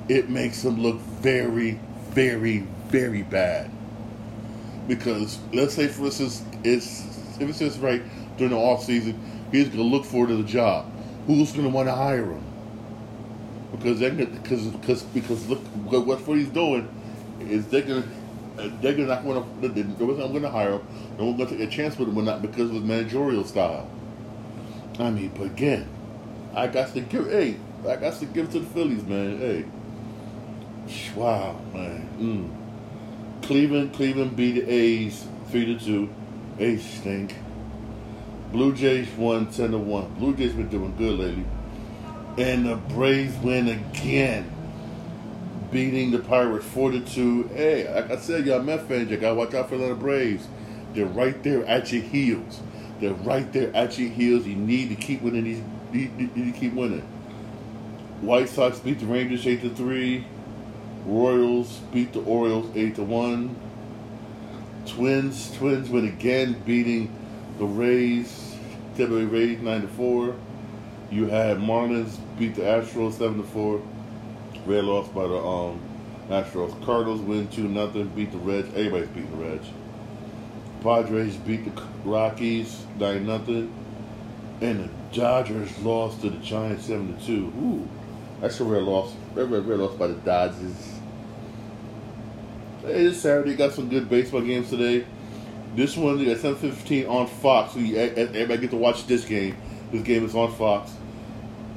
It 0.09 0.29
makes 0.29 0.65
him 0.65 0.81
look 0.81 1.01
very, 1.01 1.81
very, 2.11 2.59
very 2.89 3.23
bad. 3.23 3.71
Because 4.87 5.39
let's 5.53 5.75
say, 5.75 5.89
for 5.89 6.05
instance, 6.05 6.45
it's 6.63 7.01
if 7.41 7.61
it's 7.61 7.77
right 7.79 8.03
during 8.37 8.53
the 8.53 8.59
off 8.59 8.85
season, 8.85 9.19
he's 9.51 9.69
going 9.69 9.79
to 9.79 9.83
look 9.83 10.05
forward 10.05 10.29
to 10.29 10.37
the 10.37 10.45
job. 10.45 10.91
Who's 11.27 11.51
going 11.53 11.65
to 11.65 11.71
want 11.71 11.89
to 11.89 11.95
hire 11.95 12.25
him? 12.25 12.45
Because 13.73 13.99
they 13.99 14.11
because 14.11 14.67
because 14.67 15.03
because 15.03 15.49
look 15.49 15.59
what 15.59 16.07
what 16.07 16.39
he's 16.39 16.49
doing 16.49 16.89
is 17.41 17.67
they're 17.67 17.83
going 17.83 18.03
to 18.03 18.09
they're 18.57 18.97
not 18.97 19.25
going 19.25 19.61
to 19.63 19.69
to. 19.69 19.81
I'm 19.81 20.17
going 20.33 20.43
to 20.43 20.51
hire 20.51 20.73
him. 20.73 20.87
No 21.19 21.27
one's 21.27 21.39
going 21.39 21.49
to 21.51 21.57
take 21.59 21.69
a 21.69 21.71
chance 21.71 21.99
with 21.99 22.09
him, 22.09 22.25
not 22.25 22.43
because 22.43 22.71
of 22.71 22.77
his 22.77 22.85
managerial 22.85 23.45
style. 23.45 23.89
I 24.99 25.11
mean, 25.11 25.31
but 25.37 25.45
again, 25.45 25.89
I 26.55 26.67
got 26.67 26.93
to 26.95 27.01
give. 27.01 27.31
Hey, 27.31 27.57
I 27.87 27.97
got 27.97 28.15
to 28.15 28.27
give 28.27 28.51
to 28.53 28.61
the 28.61 28.67
Phillies, 28.67 29.05
man. 29.05 29.39
Hey, 29.39 29.65
wow, 31.15 31.59
man. 31.73 32.09
Mm. 32.19 33.45
Cleveland, 33.47 33.93
Cleveland 33.93 34.37
beat 34.37 34.53
the 34.53 34.69
A's 34.69 35.27
three 35.51 35.67
to 35.67 35.79
two. 35.79 36.11
A's 36.59 36.85
stink. 36.85 37.35
Blue 38.53 38.73
Jays 38.73 39.09
won 39.13 39.47
ten 39.51 39.73
to 39.73 39.79
one. 39.79 40.15
Blue 40.15 40.35
Jays 40.35 40.53
been 40.53 40.69
doing 40.69 40.97
good 40.97 41.19
lately, 41.19 41.45
and 42.39 42.67
the 42.67 42.77
Braves 42.77 43.37
win 43.39 43.69
again, 43.69 44.51
beating 45.71 46.11
the 46.11 46.19
Pirates 46.19 46.65
four 46.67 46.91
to 46.91 47.01
two. 47.01 47.45
Hey, 47.55 47.93
like 47.93 48.11
I 48.11 48.17
said, 48.17 48.47
y'all 48.47 48.63
Met 48.63 48.87
fans, 48.89 49.11
you 49.11 49.17
gotta 49.17 49.35
watch 49.35 49.55
out 49.55 49.69
for 49.69 49.77
the 49.77 49.95
Braves. 49.95 50.47
They're 50.95 51.07
right 51.07 51.43
there 51.43 51.65
at 51.67 51.93
your 51.93 52.03
heels. 52.03 52.61
They're 53.01 53.13
right 53.13 53.53
there 53.53 53.75
at 53.75 53.99
your 53.99 54.09
heels. 54.09 54.47
You 54.47 54.57
need 54.57 54.89
to 54.89 54.95
keep 54.95 55.23
winning 55.23 55.45
these. 55.45 55.63
You 55.93 56.09
need 56.09 56.55
to 56.55 56.59
keep 56.59 56.73
winning. 56.73 57.07
White 58.21 58.49
Sox 58.49 58.79
beat 58.79 59.01
the 59.01 59.07
Rangers 59.07 59.47
eight 59.47 59.61
to 59.63 59.71
three. 59.71 60.25
Royals 61.05 61.81
beat 61.93 62.13
the 62.13 62.21
Orioles 62.21 62.75
eight 62.75 62.95
to 62.97 63.03
one. 63.03 63.55
Twins 64.87 65.55
Twins 65.57 65.91
win 65.91 66.07
again, 66.07 66.63
beating 66.65 67.15
the 67.59 67.65
Rays. 67.65 68.55
Tampa 68.97 69.27
Rays 69.27 69.61
nine 69.61 69.83
to 69.83 69.89
four. 69.89 70.35
You 71.11 71.27
had 71.27 71.59
Marlins 71.59 72.17
beat 72.39 72.55
the 72.55 72.63
Astros 72.63 73.15
seven 73.15 73.37
to 73.37 73.47
four. 73.47 73.83
Red 74.67 74.85
lost 74.85 75.15
by 75.15 75.23
the 75.23 75.39
um, 75.39 75.81
Astros. 76.29 76.85
Cardinals 76.85 77.21
win 77.21 77.49
two 77.49 77.69
nothing. 77.69 78.09
Beat 78.09 78.33
the 78.33 78.39
Reds. 78.39 78.69
Everybody's 78.69 79.09
beating 79.09 79.31
the 79.31 79.45
Reds. 79.45 79.69
Padres 80.83 81.37
beat 81.37 81.65
the 81.65 81.83
Rockies 82.05 82.85
nine 82.99 83.27
nothing, 83.27 83.73
and 84.61 84.85
the 84.85 85.17
Dodgers 85.17 85.79
lost 85.79 86.21
to 86.21 86.31
the 86.31 86.39
Giants 86.39 86.87
seven 86.87 87.17
two. 87.25 87.53
Ooh, 87.61 87.89
that's 88.41 88.61
a 88.61 88.65
rare 88.65 88.83
loss. 88.83 89.15
Rare, 89.35 89.47
rare, 89.47 89.61
rare 89.61 89.79
loss 89.79 89.97
by 89.97 90.09
the 90.09 90.15
Dodgers. 90.15 90.93
Hey, 92.83 93.05
this 93.05 93.23
Saturday 93.23 93.55
got 93.55 93.73
some 93.73 93.89
good 93.89 94.09
baseball 94.09 94.43
games 94.43 94.69
today. 94.71 95.07
This 95.75 95.97
one 95.97 96.25
at 96.27 96.39
seven 96.39 96.57
fifteen 96.57 97.07
on 97.07 97.27
Fox. 97.27 97.75
So 97.75 97.81
everybody 97.81 98.59
get 98.59 98.71
to 98.71 98.77
watch 98.77 99.07
this 99.07 99.25
game. 99.25 99.57
This 99.93 100.03
game 100.03 100.25
is 100.25 100.35
on 100.35 100.53
Fox. 100.55 100.93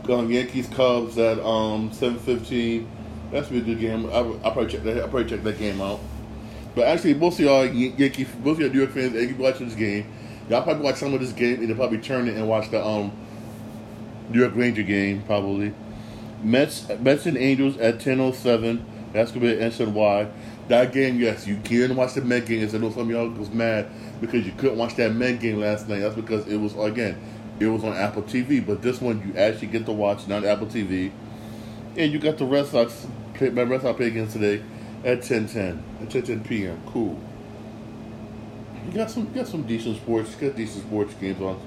Um, 0.10 0.32
Yankees 0.32 0.68
Cubs 0.68 1.18
at 1.18 1.40
um 1.40 1.92
seven 1.92 2.20
fifteen. 2.20 2.90
That's 3.32 3.50
be 3.50 3.60
a 3.60 3.62
good 3.62 3.80
game. 3.80 4.10
I 4.12 4.22
will 4.22 4.40
probably 4.40 4.68
check 4.68 4.84
that. 4.84 4.98
I 4.98 5.02
probably 5.02 5.26
check 5.26 5.44
that 5.44 5.60
game 5.60 5.82
out. 5.82 6.00
But 6.76 6.88
actually, 6.88 7.14
most 7.14 7.40
of 7.40 7.46
y'all 7.46 7.66
Yankee, 7.66 8.26
most 8.44 8.56
of 8.56 8.62
y'all 8.62 8.70
New 8.70 8.80
York 8.80 8.92
fans, 8.92 9.14
Yankee 9.14 9.34
watching 9.34 9.68
this 9.68 9.76
game. 9.76 10.12
Y'all 10.50 10.64
probably 10.64 10.84
watch 10.84 10.96
some 10.96 11.14
of 11.14 11.20
this 11.20 11.32
game 11.32 11.60
and 11.60 11.70
they'll 11.70 11.76
probably 11.76 12.00
turn 12.00 12.28
it 12.28 12.36
and 12.36 12.48
watch 12.48 12.72
the 12.72 12.84
um 12.84 13.12
New 14.30 14.40
York 14.40 14.56
Ranger 14.56 14.84
game 14.84 15.22
probably. 15.24 15.74
Mets 16.44 16.88
Mets 17.00 17.26
and 17.26 17.38
Angels 17.38 17.78
at 17.78 18.00
ten 18.00 18.20
oh 18.20 18.32
seven. 18.32 18.86
That's 19.14 19.32
gonna 19.32 19.46
be 19.46 19.60
an 19.60 19.72
SNY. 19.72 20.32
That 20.70 20.94
game, 20.94 21.20
yes, 21.20 21.48
you 21.48 21.58
can 21.64 21.96
watch 21.96 22.14
the 22.14 22.22
Met 22.22 22.46
game. 22.46 22.62
I 22.62 22.78
know 22.78 22.92
some 22.92 23.02
of 23.02 23.10
y'all 23.10 23.30
was 23.30 23.50
mad 23.50 23.88
because 24.22 24.46
you 24.46 24.52
couldn't 24.54 24.78
watch 24.78 24.96
that 24.96 25.14
Met 25.14 25.40
game 25.40 25.60
last 25.60 25.90
night. 25.90 26.00
That's 26.00 26.16
because 26.16 26.48
it 26.48 26.58
was 26.58 26.76
again, 26.78 27.20
it 27.60 27.68
was 27.68 27.84
on 27.84 27.94
Apple 27.94 28.24
TV. 28.24 28.66
But 28.66 28.82
this 28.82 29.02
one 29.02 29.22
you 29.26 29.40
actually 29.40 29.68
get 29.68 29.86
to 29.86 29.92
watch, 29.92 30.28
not 30.28 30.44
Apple 30.44 30.68
TV. 30.68 31.12
And 31.98 32.12
you 32.12 32.20
got 32.20 32.38
the 32.38 32.46
Red 32.46 32.68
Sox 32.68 33.08
play 33.34 33.50
my 33.50 33.64
Red 33.64 33.82
Sox 33.82 33.98
play 33.98 34.08
again 34.08 34.28
today 34.28 34.62
at 35.04 35.20
10:10 35.22 35.82
at 36.02 36.10
10:10 36.10 36.48
p.m. 36.48 36.82
Cool. 36.88 37.20
You 38.86 38.94
got 38.94 39.12
some 39.12 39.26
you 39.26 39.42
got 39.42 39.48
some 39.48 39.64
decent 39.64 39.98
sports. 39.98 40.36
Got 40.36 40.56
decent 40.56 40.86
sports 40.86 41.14
games 41.16 41.42
on 41.42 41.60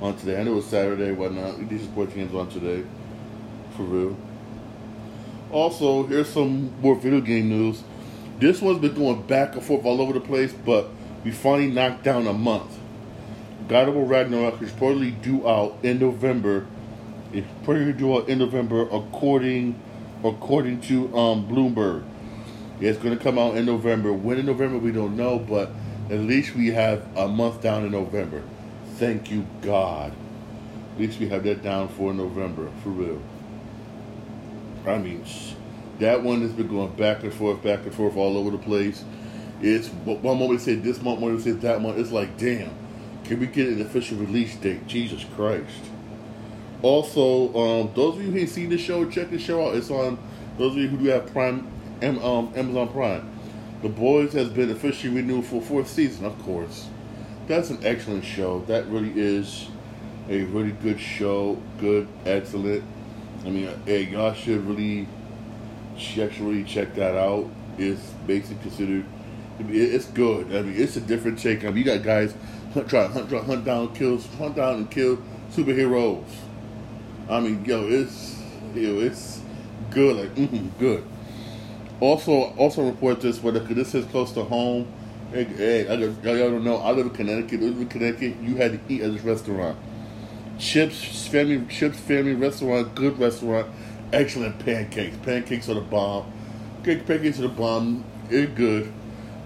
on 0.00 0.16
today. 0.16 0.40
I 0.40 0.44
know 0.44 0.58
it's 0.58 0.66
Saturday, 0.66 1.12
whatnot. 1.12 1.58
Decent 1.68 1.90
sports 1.90 2.14
games 2.14 2.34
on 2.34 2.48
today, 2.48 2.84
for 3.76 3.82
real. 3.82 4.16
Also, 5.50 6.06
here's 6.06 6.28
some 6.28 6.72
more 6.80 6.94
video 6.94 7.20
game 7.20 7.48
news. 7.48 7.82
This 8.38 8.62
one's 8.62 8.78
been 8.78 8.94
going 8.94 9.22
back 9.22 9.54
and 9.54 9.62
forth 9.62 9.84
all 9.84 10.00
over 10.00 10.12
the 10.14 10.20
place, 10.20 10.52
but 10.52 10.88
we 11.24 11.30
finally 11.30 11.70
knocked 11.70 12.04
down 12.04 12.26
a 12.26 12.32
month. 12.32 12.79
God 13.70 13.88
of 13.88 13.94
War 13.94 14.04
Ragnarok 14.04 14.60
is 14.62 14.72
reportedly 14.72 15.22
due 15.22 15.48
out 15.48 15.78
in 15.84 16.00
November. 16.00 16.66
It's 17.32 17.46
reportedly 17.62 17.96
due 17.96 18.16
out 18.16 18.28
in 18.28 18.38
November, 18.38 18.82
according 18.90 19.80
according 20.24 20.80
to 20.80 21.16
um, 21.16 21.46
Bloomberg. 21.46 22.02
It's 22.80 22.98
going 22.98 23.16
to 23.16 23.22
come 23.22 23.38
out 23.38 23.56
in 23.56 23.66
November. 23.66 24.12
When 24.12 24.38
in 24.38 24.46
November, 24.46 24.76
we 24.76 24.90
don't 24.90 25.16
know, 25.16 25.38
but 25.38 25.70
at 26.10 26.18
least 26.18 26.56
we 26.56 26.72
have 26.72 27.06
a 27.16 27.28
month 27.28 27.62
down 27.62 27.84
in 27.84 27.92
November. 27.92 28.42
Thank 28.96 29.30
you, 29.30 29.46
God. 29.62 30.12
At 30.94 31.00
least 31.00 31.20
we 31.20 31.28
have 31.28 31.44
that 31.44 31.62
down 31.62 31.90
for 31.90 32.12
November, 32.12 32.68
for 32.82 32.88
real. 32.88 33.22
I 34.84 34.98
mean, 34.98 35.24
that 36.00 36.24
one 36.24 36.40
has 36.40 36.50
been 36.50 36.66
going 36.66 36.92
back 36.96 37.22
and 37.22 37.32
forth, 37.32 37.62
back 37.62 37.84
and 37.84 37.94
forth 37.94 38.16
all 38.16 38.36
over 38.36 38.50
the 38.50 38.58
place. 38.58 39.04
It's 39.62 39.86
one 39.86 40.22
moment 40.22 40.58
they 40.58 40.74
say 40.74 40.74
this 40.74 41.00
month, 41.00 41.20
one 41.20 41.30
moment 41.30 41.44
they 41.44 41.52
say 41.52 41.58
that 41.58 41.80
month. 41.80 41.98
It's 41.98 42.10
like, 42.10 42.36
damn, 42.36 42.72
can 43.30 43.38
we 43.38 43.46
get 43.46 43.68
an 43.68 43.80
official 43.80 44.18
release 44.18 44.56
date? 44.56 44.88
Jesus 44.88 45.24
Christ. 45.36 45.84
Also, 46.82 47.54
um, 47.54 47.90
those 47.94 48.16
of 48.16 48.24
you 48.24 48.32
who 48.32 48.38
ain't 48.38 48.48
seen 48.48 48.68
the 48.70 48.76
show, 48.76 49.08
check 49.08 49.30
the 49.30 49.38
show 49.38 49.68
out. 49.68 49.76
It's 49.76 49.88
on 49.88 50.18
those 50.58 50.72
of 50.72 50.78
you 50.78 50.88
who 50.88 50.96
do 50.96 51.04
have 51.10 51.32
Prime 51.32 51.64
um, 52.02 52.52
Amazon 52.56 52.88
Prime. 52.88 53.30
The 53.82 53.88
Boys 53.88 54.32
has 54.32 54.48
been 54.48 54.72
officially 54.72 55.14
renewed 55.14 55.44
for 55.44 55.62
fourth 55.62 55.88
season, 55.88 56.24
of 56.24 56.36
course. 56.42 56.88
That's 57.46 57.70
an 57.70 57.78
excellent 57.84 58.24
show. 58.24 58.64
That 58.66 58.88
really 58.88 59.12
is 59.14 59.68
a 60.28 60.42
really 60.42 60.72
good 60.72 60.98
show. 60.98 61.62
Good, 61.78 62.08
excellent. 62.26 62.82
I 63.44 63.50
mean, 63.50 63.70
hey, 63.86 64.06
y'all 64.06 64.34
should 64.34 64.66
really 64.66 65.06
check, 65.96 66.32
really 66.40 66.64
check 66.64 66.96
that 66.96 67.14
out. 67.14 67.48
It's 67.78 68.10
basically 68.26 68.60
considered 68.62 69.04
I 69.60 69.62
mean, 69.62 69.94
it's 69.94 70.06
good. 70.06 70.46
I 70.56 70.62
mean, 70.62 70.74
it's 70.74 70.96
a 70.96 71.00
different 71.00 71.38
take. 71.38 71.64
I 71.64 71.68
mean, 71.68 71.78
you 71.78 71.84
got 71.84 72.02
guys 72.02 72.34
hunt, 72.72 72.88
try 72.88 73.02
to 73.02 73.08
hunt, 73.08 73.28
try, 73.28 73.42
hunt 73.42 73.64
down, 73.64 73.94
kills, 73.94 74.26
hunt 74.38 74.56
down 74.56 74.74
and 74.76 74.90
kill 74.90 75.18
superheroes. 75.52 76.24
I 77.28 77.40
mean, 77.40 77.64
yo, 77.64 77.86
it's 77.86 78.40
yo, 78.74 79.00
it's 79.00 79.42
good. 79.90 80.16
Like, 80.16 80.34
mm 80.34 80.70
good. 80.78 81.04
Also, 82.00 82.54
also 82.56 82.86
report 82.86 83.20
this, 83.20 83.38
but 83.38 83.52
this 83.68 83.94
is 83.94 84.06
close 84.06 84.32
to 84.32 84.44
home. 84.44 84.90
Hey, 85.30 85.44
hey 85.44 85.88
I, 85.88 85.94
y'all 85.94 86.50
don't 86.50 86.64
know. 86.64 86.78
I 86.78 86.92
live 86.92 87.06
in 87.06 87.12
Connecticut. 87.12 87.60
I 87.60 87.64
live 87.64 87.80
in 87.82 87.88
Connecticut. 87.88 88.36
You 88.40 88.56
had 88.56 88.72
to 88.72 88.92
eat 88.92 89.02
at 89.02 89.12
this 89.12 89.22
restaurant. 89.22 89.78
Chips, 90.58 91.26
family, 91.28 91.66
chips, 91.68 92.00
family 92.00 92.34
restaurant, 92.34 92.94
good 92.94 93.18
restaurant, 93.18 93.70
excellent 94.12 94.58
pancakes. 94.58 95.16
Pancakes 95.18 95.68
are 95.68 95.74
the 95.74 95.80
bomb. 95.82 96.32
Pancakes 96.82 97.38
are 97.38 97.42
the 97.42 97.48
bomb. 97.48 98.04
It's 98.30 98.50
good. 98.54 98.90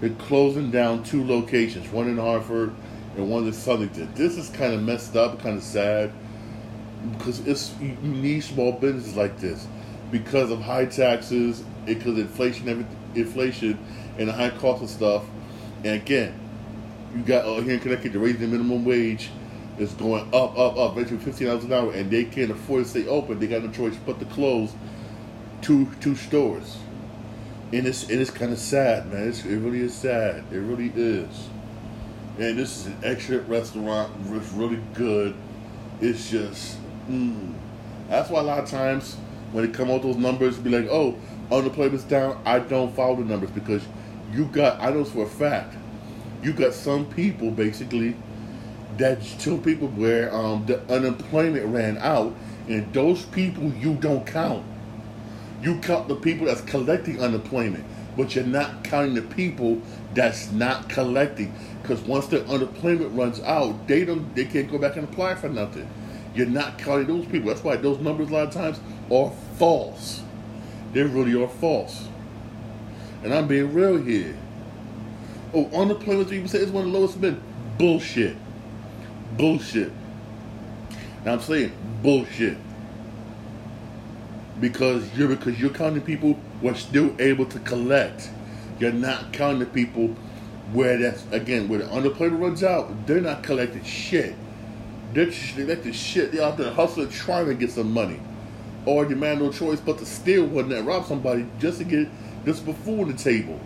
They're 0.01 0.09
closing 0.11 0.71
down 0.71 1.03
two 1.03 1.25
locations, 1.25 1.87
one 1.89 2.07
in 2.07 2.17
Hartford 2.17 2.73
and 3.15 3.29
one 3.29 3.45
in 3.45 3.51
Southington. 3.51 4.13
This 4.15 4.37
is 4.37 4.49
kind 4.49 4.73
of 4.73 4.83
messed 4.83 5.15
up, 5.15 5.39
kind 5.39 5.57
of 5.57 5.63
sad, 5.63 6.11
because 7.17 7.39
it's 7.47 7.73
you 7.79 7.95
need 8.01 8.41
small 8.41 8.73
businesses 8.73 9.15
like 9.15 9.39
this 9.39 9.67
because 10.11 10.51
of 10.51 10.61
high 10.61 10.85
taxes, 10.85 11.63
because 11.85 12.13
of 12.13 12.19
inflation, 12.19 12.87
inflation, 13.15 13.79
and 14.17 14.27
the 14.27 14.33
high 14.33 14.49
cost 14.49 14.83
of 14.83 14.89
stuff. 14.89 15.23
And 15.83 16.01
again, 16.01 16.37
you 17.15 17.23
got 17.23 17.45
uh, 17.45 17.61
here 17.61 17.75
in 17.75 17.79
Connecticut, 17.79 18.13
the 18.13 18.19
raising 18.19 18.41
the 18.41 18.47
minimum 18.47 18.83
wage 18.85 19.29
is 19.77 19.93
going 19.93 20.23
up, 20.33 20.57
up, 20.57 20.77
up, 20.77 20.91
eventually 20.93 21.19
fifteen 21.19 21.47
dollars 21.47 21.63
an 21.63 21.73
hour, 21.73 21.91
and 21.93 22.11
they 22.11 22.25
can't 22.25 22.51
afford 22.51 22.83
to 22.83 22.89
stay 22.89 23.07
open. 23.07 23.39
They 23.39 23.47
got 23.47 23.63
no 23.63 23.71
choice 23.71 23.95
but 24.05 24.19
to 24.19 24.25
close 24.25 24.73
two 25.61 25.89
two 26.01 26.15
stores 26.15 26.77
and 27.75 27.85
it's 27.87 28.09
it's 28.09 28.31
kind 28.31 28.53
of 28.53 28.59
sad, 28.59 29.11
man. 29.11 29.27
It's, 29.27 29.43
it 29.43 29.57
really 29.57 29.81
is 29.81 29.93
sad. 29.93 30.45
It 30.49 30.59
really 30.59 30.93
is. 30.95 31.49
And 32.39 32.57
this 32.57 32.77
is 32.77 32.85
an 32.87 32.97
excellent 33.03 33.49
restaurant. 33.49 34.13
It's 34.29 34.51
really 34.53 34.79
good. 34.93 35.35
It's 35.99 36.29
just, 36.29 36.77
mm. 37.09 37.53
that's 38.07 38.29
why 38.29 38.39
a 38.39 38.43
lot 38.43 38.59
of 38.59 38.69
times 38.69 39.15
when 39.51 39.65
it 39.65 39.73
come 39.73 39.89
out 39.89 40.03
those 40.03 40.17
numbers, 40.17 40.57
be 40.57 40.69
like, 40.69 40.89
oh, 40.89 41.17
unemployment's 41.51 42.03
down. 42.05 42.41
I 42.45 42.59
don't 42.59 42.95
follow 42.95 43.17
the 43.17 43.25
numbers 43.25 43.51
because 43.51 43.83
you 44.31 44.45
got. 44.45 44.79
I 44.79 44.91
know 44.91 45.03
for 45.03 45.23
a 45.25 45.29
fact, 45.29 45.75
you 46.41 46.53
got 46.53 46.73
some 46.73 47.05
people 47.05 47.51
basically 47.51 48.15
that 48.97 49.21
two 49.39 49.57
people 49.57 49.89
where 49.89 50.33
um, 50.33 50.65
the 50.65 50.81
unemployment 50.93 51.65
ran 51.65 51.97
out, 51.97 52.33
and 52.69 52.91
those 52.93 53.23
people 53.25 53.65
you 53.73 53.95
don't 53.95 54.25
count 54.25 54.65
you 55.65 55.79
count 55.79 56.07
the 56.07 56.15
people 56.15 56.45
that's 56.45 56.61
collecting 56.61 57.19
unemployment, 57.19 57.83
but 58.15 58.35
you're 58.35 58.45
not 58.45 58.83
counting 58.83 59.15
the 59.15 59.23
people 59.23 59.81
that's 60.13 60.51
not 60.51 60.87
collecting. 60.89 61.51
Because 61.81 62.01
once 62.01 62.27
their 62.27 62.45
unemployment 62.45 63.17
runs 63.17 63.39
out, 63.41 63.87
they 63.87 64.05
don't 64.05 64.33
they 64.35 64.45
can't 64.45 64.69
go 64.69 64.77
back 64.77 64.95
and 64.95 65.09
apply 65.09 65.33
for 65.35 65.49
nothing. 65.49 65.89
You're 66.35 66.45
not 66.45 66.77
counting 66.77 67.07
those 67.07 67.25
people. 67.25 67.49
That's 67.49 67.63
why 67.63 67.77
those 67.77 67.99
numbers 67.99 68.29
a 68.29 68.33
lot 68.33 68.47
of 68.47 68.53
times 68.53 68.79
are 69.11 69.31
false. 69.57 70.21
They 70.93 71.01
really 71.01 71.41
are 71.41 71.47
false. 71.47 72.07
And 73.23 73.33
I'm 73.33 73.47
being 73.47 73.73
real 73.73 73.97
here. 73.97 74.37
Oh, 75.51 75.65
unemployment, 75.73 76.31
you 76.31 76.47
say, 76.47 76.59
is 76.59 76.69
one 76.69 76.85
of 76.85 76.91
the 76.91 76.97
lowest 76.97 77.19
been. 77.19 77.41
Bullshit. 77.79 78.37
Bullshit. 79.35 79.91
Now 81.23 81.33
I'm 81.33 81.41
saying 81.41 81.71
bullshit 82.03 82.57
because 84.59 85.15
you're 85.17 85.27
because 85.27 85.59
you're 85.59 85.69
counting 85.69 86.01
people 86.01 86.39
who 86.61 86.69
are 86.69 86.75
still 86.75 87.13
able 87.19 87.45
to 87.47 87.59
collect. 87.59 88.29
You're 88.79 88.91
not 88.91 89.33
counting 89.33 89.59
the 89.59 89.65
people 89.65 90.15
where 90.71 90.97
that's 90.97 91.25
again 91.31 91.67
where 91.67 91.79
the 91.79 91.89
unemployment 91.89 92.41
runs 92.41 92.63
out. 92.63 93.07
They're 93.07 93.21
not 93.21 93.43
collecting 93.43 93.83
shit. 93.83 94.35
They're 95.13 95.31
collecting 95.53 95.93
shit. 95.93 96.31
They're 96.31 96.43
out 96.43 96.57
there 96.57 96.71
hustling, 96.71 97.09
trying 97.09 97.47
to 97.47 97.53
get 97.53 97.71
some 97.71 97.91
money, 97.91 98.19
or 98.85 99.05
you 99.05 99.15
man 99.15 99.39
no 99.39 99.51
choice 99.51 99.79
but 99.79 99.97
to 99.99 100.05
steal 100.05 100.45
one 100.45 100.71
and 100.71 100.85
rob 100.85 101.05
somebody 101.05 101.47
just 101.59 101.79
to 101.79 101.83
get 101.83 102.09
just 102.45 102.65
before 102.65 103.05
the 103.05 103.13
table. 103.13 103.59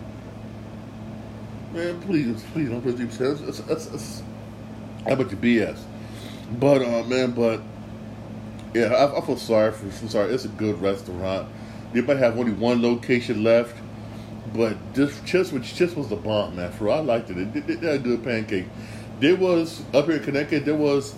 Man, 1.74 2.02
please, 2.02 2.44
please 2.52 2.70
don't 2.70 2.82
put 2.82 2.98
these. 2.98 3.18
That's, 3.18 3.60
that's, 3.60 3.86
that's, 3.86 4.24
how 5.06 5.14
about 5.14 5.30
your 5.30 5.40
BS? 5.40 5.80
But 6.60 6.82
uh, 6.82 7.04
man, 7.04 7.32
but 7.32 7.62
yeah, 8.74 8.94
I, 8.94 9.18
I 9.18 9.22
feel 9.26 9.38
sorry 9.38 9.72
for. 9.72 9.86
I'm 9.86 10.10
sorry. 10.10 10.34
It's 10.34 10.46
a 10.46 10.50
good 10.50 10.82
restaurant. 10.82 11.50
They 11.94 12.02
might 12.02 12.18
have 12.18 12.38
only 12.38 12.52
one 12.52 12.82
location 12.82 13.44
left, 13.44 13.76
but 14.54 14.78
this 14.94 15.20
chips 15.26 15.52
was 15.52 15.72
chips 15.72 15.96
was 15.96 16.10
the 16.10 16.16
bomb, 16.16 16.56
man. 16.56 16.72
For 16.72 16.90
I 16.90 17.00
liked 17.00 17.30
it. 17.32 17.54
They 17.68 17.76
had 17.76 17.96
a 17.96 18.00
good 18.00 18.24
pancake. 18.24 18.66
There 19.20 19.36
was 19.36 19.82
up 19.94 20.06
here 20.06 20.16
in 20.16 20.24
Connecticut. 20.24 20.66
There 20.66 20.76
was 20.76 21.16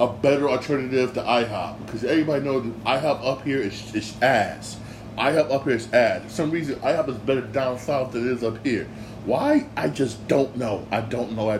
a 0.00 0.06
better 0.06 0.48
alternative 0.48 1.14
to 1.14 1.22
IHOP 1.22 1.86
because 1.86 2.04
everybody 2.04 2.44
knows 2.44 2.64
IHOP 2.84 3.24
up 3.24 3.42
here 3.42 3.58
is, 3.58 3.94
is 3.94 4.20
ass. 4.22 4.78
IHOP 5.16 5.50
up 5.50 5.64
here 5.64 5.76
is 5.76 5.92
ass. 5.92 6.22
For 6.24 6.30
some 6.30 6.50
reason, 6.50 6.76
IHOP 6.76 7.08
is 7.08 7.16
better 7.18 7.40
down 7.40 7.78
south 7.78 8.12
than 8.12 8.26
it 8.26 8.32
is 8.32 8.42
up 8.42 8.64
here. 8.64 8.88
Why? 9.24 9.68
I 9.76 9.88
just 9.88 10.26
don't 10.28 10.56
know. 10.56 10.86
I 10.90 11.00
don't 11.00 11.36
know 11.36 11.44
why 11.44 11.58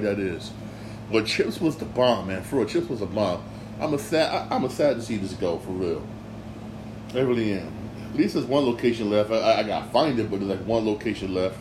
that 0.00 0.18
is. 0.18 0.52
But 1.10 1.26
Chips 1.26 1.60
was 1.60 1.76
the 1.76 1.84
bomb, 1.84 2.28
man. 2.28 2.42
For 2.42 2.56
real, 2.56 2.66
Chips 2.66 2.88
was 2.88 3.02
a 3.02 3.06
bomb. 3.06 3.42
I'm 3.80 3.94
a 3.94 3.98
sad. 3.98 4.48
I, 4.50 4.54
am 4.54 4.64
a 4.64 4.70
sad 4.70 4.96
to 4.96 5.02
see 5.02 5.16
this 5.16 5.32
go 5.32 5.58
for 5.58 5.70
real. 5.70 6.06
I 7.14 7.20
really 7.20 7.54
am. 7.54 7.72
At 8.10 8.16
least 8.16 8.34
there's 8.34 8.46
one 8.46 8.66
location 8.66 9.10
left. 9.10 9.30
I, 9.30 9.60
I 9.60 9.62
gotta 9.62 9.90
find 9.90 10.18
it, 10.18 10.30
but 10.30 10.40
there's 10.40 10.58
like 10.58 10.66
one 10.66 10.84
location 10.84 11.32
left. 11.32 11.58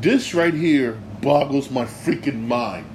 This 0.00 0.34
right 0.34 0.52
here 0.52 1.00
boggles 1.22 1.70
my 1.70 1.84
freaking 1.84 2.46
mind. 2.46 2.86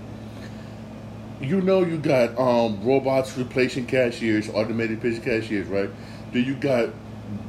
You 1.40 1.62
know 1.62 1.84
you 1.84 1.98
got 1.98 2.38
um, 2.38 2.84
robots 2.84 3.38
replacing 3.38 3.86
cashiers, 3.86 4.50
automated 4.50 5.02
patient 5.02 5.24
cashiers, 5.24 5.68
right? 5.68 5.90
Then 6.34 6.44
you 6.44 6.56
got 6.56 6.90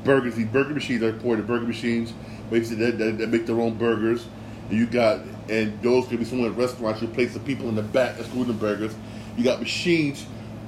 burgers. 0.05 0.37
These 0.37 0.47
burger 0.47 0.75
machines 0.75 1.03
are 1.03 1.11
the 1.11 1.43
burger 1.43 1.67
machines, 1.67 2.15
that, 2.51 2.99
that, 2.99 3.19
that 3.19 3.29
make 3.29 3.47
their 3.47 3.61
own 3.61 3.77
burgers. 3.77 4.27
And 4.69 4.79
you 4.79 4.87
got 4.87 5.21
and 5.49 5.83
those 5.83 6.07
could 6.07 6.21
be 6.21 6.25
some 6.25 6.45
of 6.45 6.55
the 6.55 6.63
restaurants 6.63 7.03
replace 7.03 7.35
the 7.35 7.41
people 7.41 7.69
in 7.69 7.75
the 7.75 7.83
back 7.83 8.17
that's 8.17 8.29
doing 8.29 8.47
the 8.47 8.53
burgers. 8.53 8.95
You 9.37 9.43
got 9.43 9.59
machines 9.59 10.25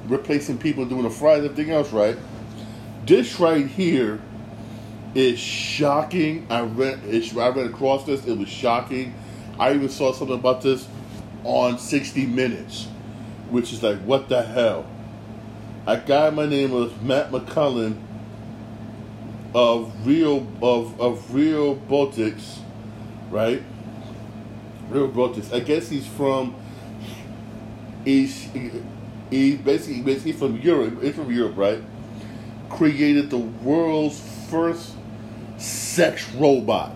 replacing 0.06 0.58
people 0.58 0.84
doing 0.84 1.02
the 1.02 1.10
fries, 1.10 1.44
everything 1.44 1.70
else, 1.70 1.92
right? 1.92 2.16
This 3.06 3.38
right 3.40 3.66
here 3.66 4.20
is 5.14 5.38
shocking. 5.38 6.46
I 6.50 6.62
read, 6.62 7.00
I 7.04 7.48
read 7.48 7.66
across 7.66 8.04
this. 8.04 8.24
It 8.26 8.36
was 8.36 8.48
shocking. 8.48 9.14
I 9.58 9.74
even 9.74 9.88
saw 9.88 10.12
something 10.12 10.38
about 10.38 10.62
this 10.62 10.88
on 11.44 11.78
60 11.78 12.26
Minutes, 12.26 12.86
which 13.50 13.72
is 13.72 13.82
like, 13.82 13.98
what 14.00 14.28
the 14.28 14.42
hell? 14.42 14.86
A 15.86 15.98
guy, 15.98 16.30
my 16.30 16.46
name 16.46 16.70
was 16.70 16.92
Matt 17.00 17.32
McMullen 17.32 18.00
of 19.54 20.06
Real 20.06 20.46
of 20.62 20.98
of 21.00 21.18
Realbotix, 21.30 22.60
right? 23.30 23.62
Realbotix. 24.90 25.52
I 25.52 25.60
guess 25.60 25.88
he's 25.88 26.06
from. 26.06 26.54
He's 28.04 28.48
he 29.32 29.56
basically 29.56 30.02
basically 30.02 30.32
from 30.32 30.58
Europe. 30.58 31.02
He's 31.02 31.14
from 31.14 31.32
Europe, 31.32 31.56
right? 31.56 31.82
Created 32.68 33.30
the 33.30 33.38
world's 33.38 34.20
first 34.50 34.94
sex 35.56 36.30
robot. 36.34 36.94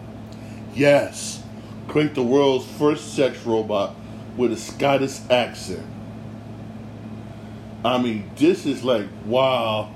Yes, 0.75 1.42
create 1.88 2.14
the 2.14 2.22
world's 2.22 2.66
first 2.72 3.14
sex 3.14 3.44
robot 3.46 3.96
with 4.37 4.53
a 4.53 4.57
Scottish 4.57 5.18
accent. 5.31 5.87
I 7.83 7.96
mean, 7.96 8.31
this 8.37 8.66
is 8.66 8.85
like 8.85 9.07
wow. 9.25 9.94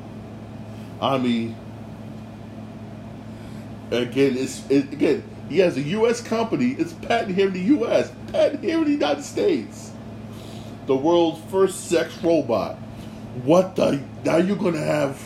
I 0.98 1.18
mean, 1.18 1.56
again, 3.90 4.36
it's 4.38 4.68
it, 4.70 4.92
again. 4.94 5.24
He 5.50 5.58
has 5.58 5.76
a 5.76 5.82
U.S. 5.82 6.22
company. 6.22 6.70
It's 6.78 6.92
patent 6.92 7.34
here 7.34 7.48
in 7.48 7.52
the 7.52 7.60
U.S. 7.60 8.10
Patent 8.32 8.62
here 8.62 8.78
in 8.78 8.84
the 8.84 8.92
United 8.92 9.24
States 9.24 9.89
the 10.90 10.96
world's 10.96 11.40
first 11.52 11.88
sex 11.88 12.18
robot. 12.20 12.74
What 13.44 13.76
the? 13.76 14.02
Now 14.24 14.38
you're 14.38 14.56
to 14.56 14.76
have 14.76 15.22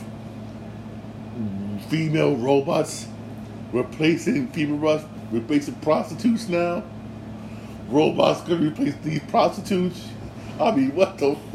female 1.88 2.37
robots 2.37 3.09
replacing 3.72 4.48
female 4.48 4.77
robots, 4.77 5.07
replacing 5.33 5.77
prostitutes 5.77 6.50
now? 6.50 6.85
Robots 7.88 8.42
to 8.42 8.57
replace 8.57 8.94
these 9.03 9.22
prostitutes? 9.22 10.07
I 10.61 10.70
mean, 10.70 10.94
what 10.94 11.16
the? 11.16 11.29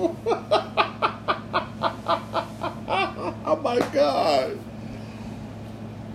oh 3.45 3.59
my 3.63 3.77
God. 3.93 4.57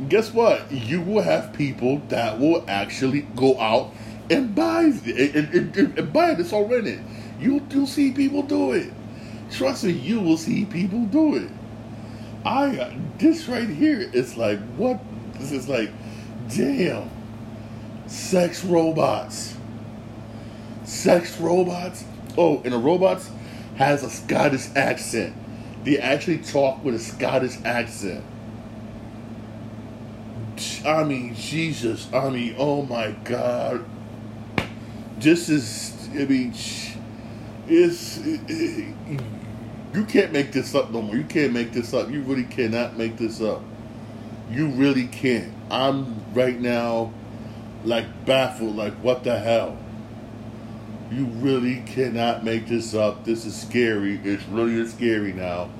Guess 0.08 0.34
what? 0.34 0.72
You 0.72 1.00
will 1.00 1.22
have 1.22 1.52
people 1.52 1.98
that 2.08 2.40
will 2.40 2.64
actually 2.66 3.20
go 3.36 3.56
out 3.60 3.94
and 4.28 4.52
buy 4.52 4.82
and, 4.82 5.06
and, 5.06 5.76
and, 5.76 5.98
and 5.98 6.12
buy 6.12 6.34
this 6.34 6.52
already. 6.52 6.98
You 7.40 7.64
you'll 7.70 7.86
see 7.86 8.12
people 8.12 8.42
do 8.42 8.72
it. 8.72 8.92
Trust 9.50 9.84
me, 9.84 9.92
you 9.92 10.20
will 10.20 10.36
see 10.36 10.64
people 10.64 11.04
do 11.06 11.36
it. 11.36 11.50
I 12.44 12.98
this 13.18 13.48
right 13.48 13.68
here 13.68 14.00
is 14.00 14.36
like 14.36 14.60
what 14.76 15.00
this 15.34 15.52
is 15.52 15.68
like 15.68 15.90
damn. 16.48 17.10
Sex 18.06 18.64
robots. 18.64 19.56
Sex 20.84 21.38
robots. 21.40 22.04
Oh, 22.36 22.60
and 22.64 22.72
the 22.72 22.78
robots 22.78 23.30
has 23.76 24.02
a 24.02 24.10
Scottish 24.10 24.68
accent. 24.76 25.34
They 25.84 25.98
actually 25.98 26.38
talk 26.38 26.84
with 26.84 26.94
a 26.94 26.98
Scottish 26.98 27.56
accent. 27.64 28.24
I 30.84 31.04
mean, 31.04 31.34
Jesus. 31.34 32.12
I 32.12 32.28
mean, 32.28 32.54
oh 32.58 32.82
my 32.82 33.12
God. 33.24 33.84
This 35.18 35.48
is, 35.48 36.08
I 36.12 36.24
mean, 36.24 36.52
it's, 37.68 38.18
it, 38.18 38.40
you 39.94 40.04
can't 40.04 40.32
make 40.32 40.52
this 40.52 40.74
up 40.74 40.90
no 40.90 41.02
more. 41.02 41.16
You 41.16 41.24
can't 41.24 41.52
make 41.52 41.72
this 41.72 41.94
up. 41.94 42.10
You 42.10 42.22
really 42.22 42.44
cannot 42.44 42.96
make 42.96 43.16
this 43.16 43.40
up. 43.40 43.62
You 44.50 44.68
really 44.68 45.06
can't. 45.06 45.52
I'm 45.70 46.32
right 46.34 46.60
now, 46.60 47.12
like, 47.84 48.26
baffled. 48.26 48.76
Like, 48.76 48.94
what 48.94 49.24
the 49.24 49.38
hell? 49.38 49.78
You 51.10 51.26
really 51.26 51.82
cannot 51.86 52.44
make 52.44 52.66
this 52.66 52.94
up. 52.94 53.24
This 53.24 53.44
is 53.44 53.54
scary. 53.54 54.20
It's 54.24 54.44
really 54.48 54.86
scary 54.88 55.32
now. 55.32 55.70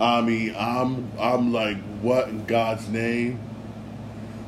I 0.00 0.20
mean, 0.20 0.54
I'm 0.56 1.12
I'm 1.18 1.52
like, 1.52 1.76
what 2.00 2.28
in 2.28 2.44
God's 2.46 2.88
name? 2.88 3.38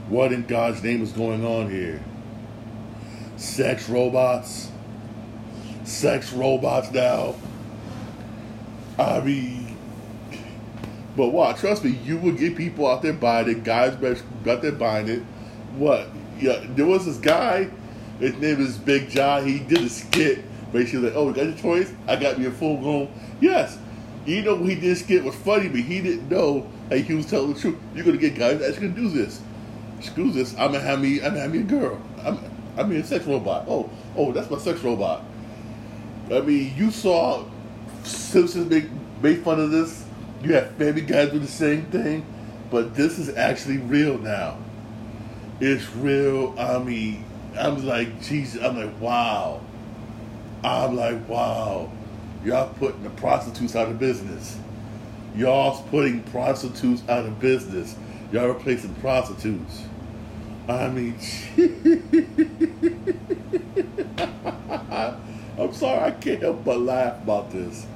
What 0.09 0.33
in 0.33 0.47
God's 0.47 0.83
name 0.83 1.03
is 1.03 1.13
going 1.13 1.45
on 1.45 1.71
here? 1.71 2.03
Sex 3.37 3.89
robots? 3.89 4.71
Sex 5.85 6.33
robots 6.33 6.91
now? 6.91 7.35
I 8.99 9.21
mean, 9.21 9.77
but 11.17 11.29
what? 11.29 11.59
Trust 11.59 11.85
me, 11.85 11.91
you 12.05 12.17
will 12.17 12.33
get 12.33 12.57
people 12.57 12.87
out 12.87 13.03
there 13.03 13.13
buying 13.13 13.49
it. 13.49 13.65
Guys 13.65 13.95
out 14.47 14.63
there 14.63 14.73
buying 14.73 15.09
it. 15.09 15.23
What? 15.77 16.09
Yeah, 16.39 16.65
there 16.71 16.87
was 16.87 17.07
this 17.07 17.19
guy. 17.19 17.71
His 18.19 18.35
name 18.37 18.61
is 18.61 18.79
Big 18.79 19.11
John. 19.11 19.47
He 19.47 19.59
did 19.59 19.79
a 19.83 19.89
skit. 19.89 20.45
Basically, 20.73 21.11
like, 21.11 21.15
oh, 21.15 21.29
you 21.29 21.35
got 21.35 21.45
your 21.45 21.57
choice? 21.57 21.93
I 22.09 22.17
got 22.17 22.39
me 22.39 22.47
a 22.47 22.51
full 22.51 22.79
grown. 22.79 23.13
Yes. 23.41 23.79
You 24.27 24.43
know, 24.43 24.57
he 24.65 24.75
did 24.75 24.97
skit 24.97 25.23
was 25.23 25.35
funny, 25.35 25.69
but 25.69 25.81
he 25.81 26.01
didn't 26.01 26.29
know 26.29 26.69
that 26.89 26.99
he 26.99 27.15
was 27.15 27.27
telling 27.27 27.53
the 27.53 27.61
truth. 27.61 27.77
You're 27.95 28.05
gonna 28.05 28.17
get 28.17 28.37
guys 28.37 28.59
that's 28.59 28.79
gonna 28.79 28.89
do 28.89 29.09
this. 29.09 29.41
Screw 30.01 30.33
this. 30.33 30.53
I'm 30.53 30.73
gonna 30.73 30.81
have 30.81 31.01
me. 31.01 31.17
I'm 31.17 31.31
gonna 31.31 31.41
have 31.41 31.53
me 31.53 31.61
a 31.61 31.63
girl. 31.63 32.01
I'm. 32.25 32.39
I 32.77 32.83
mean, 32.83 33.01
a 33.01 33.05
sex 33.05 33.25
robot. 33.27 33.67
Oh, 33.69 33.89
oh, 34.17 34.33
that's 34.33 34.51
my 34.51 34.59
sex 34.59 34.81
robot. 34.81 35.25
I 36.33 36.41
mean, 36.41 36.75
you 36.77 36.91
saw 36.91 37.45
Simpsons 38.05 38.69
make 38.69 38.87
make 39.23 39.45
fun 39.45 39.61
of 39.61 39.71
this. 39.71 40.05
You 40.43 40.55
have 40.55 40.73
Family 40.73 41.03
Guys 41.03 41.31
do 41.31 41.39
the 41.39 41.47
same 41.47 41.87
thing, 41.87 42.25
but 42.71 42.95
this 42.95 43.19
is 43.19 43.35
actually 43.37 43.79
real 43.79 44.19
now. 44.19 44.59
It's 45.61 45.89
real. 45.97 46.55
I 46.59 46.79
mean, 46.79 47.25
I'm 47.57 47.87
like, 47.87 48.23
Jesus. 48.23 48.63
I'm 48.63 48.77
like, 48.77 49.01
wow. 49.01 49.61
I'm 50.63 50.97
like, 50.97 51.29
wow. 51.29 51.91
Y'all 52.45 52.73
putting 52.75 53.03
the 53.03 53.11
prostitutes 53.11 53.77
out 53.77 53.89
of 53.89 53.99
business. 53.99 54.59
Y'all's 55.37 55.81
putting 55.89 56.23
prostitutes 56.25 57.03
out 57.09 57.25
of 57.25 57.41
business. 57.41 57.97
Y'all 58.33 58.49
replacing 58.49 58.95
prostitutes. 58.97 59.83
I 60.69 60.89
mean, 60.89 61.19
I'm 65.59 65.73
sorry, 65.73 66.01
I 66.01 66.11
can't 66.11 66.43
help 66.43 66.65
but 66.65 66.81
laugh 66.81 67.23
about 67.23 67.51
this. 67.51 67.87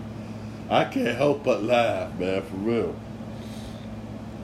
I 0.70 0.84
can't 0.84 1.16
help 1.16 1.44
but 1.44 1.62
laugh, 1.62 2.18
man, 2.18 2.42
for 2.42 2.56
real. 2.56 2.94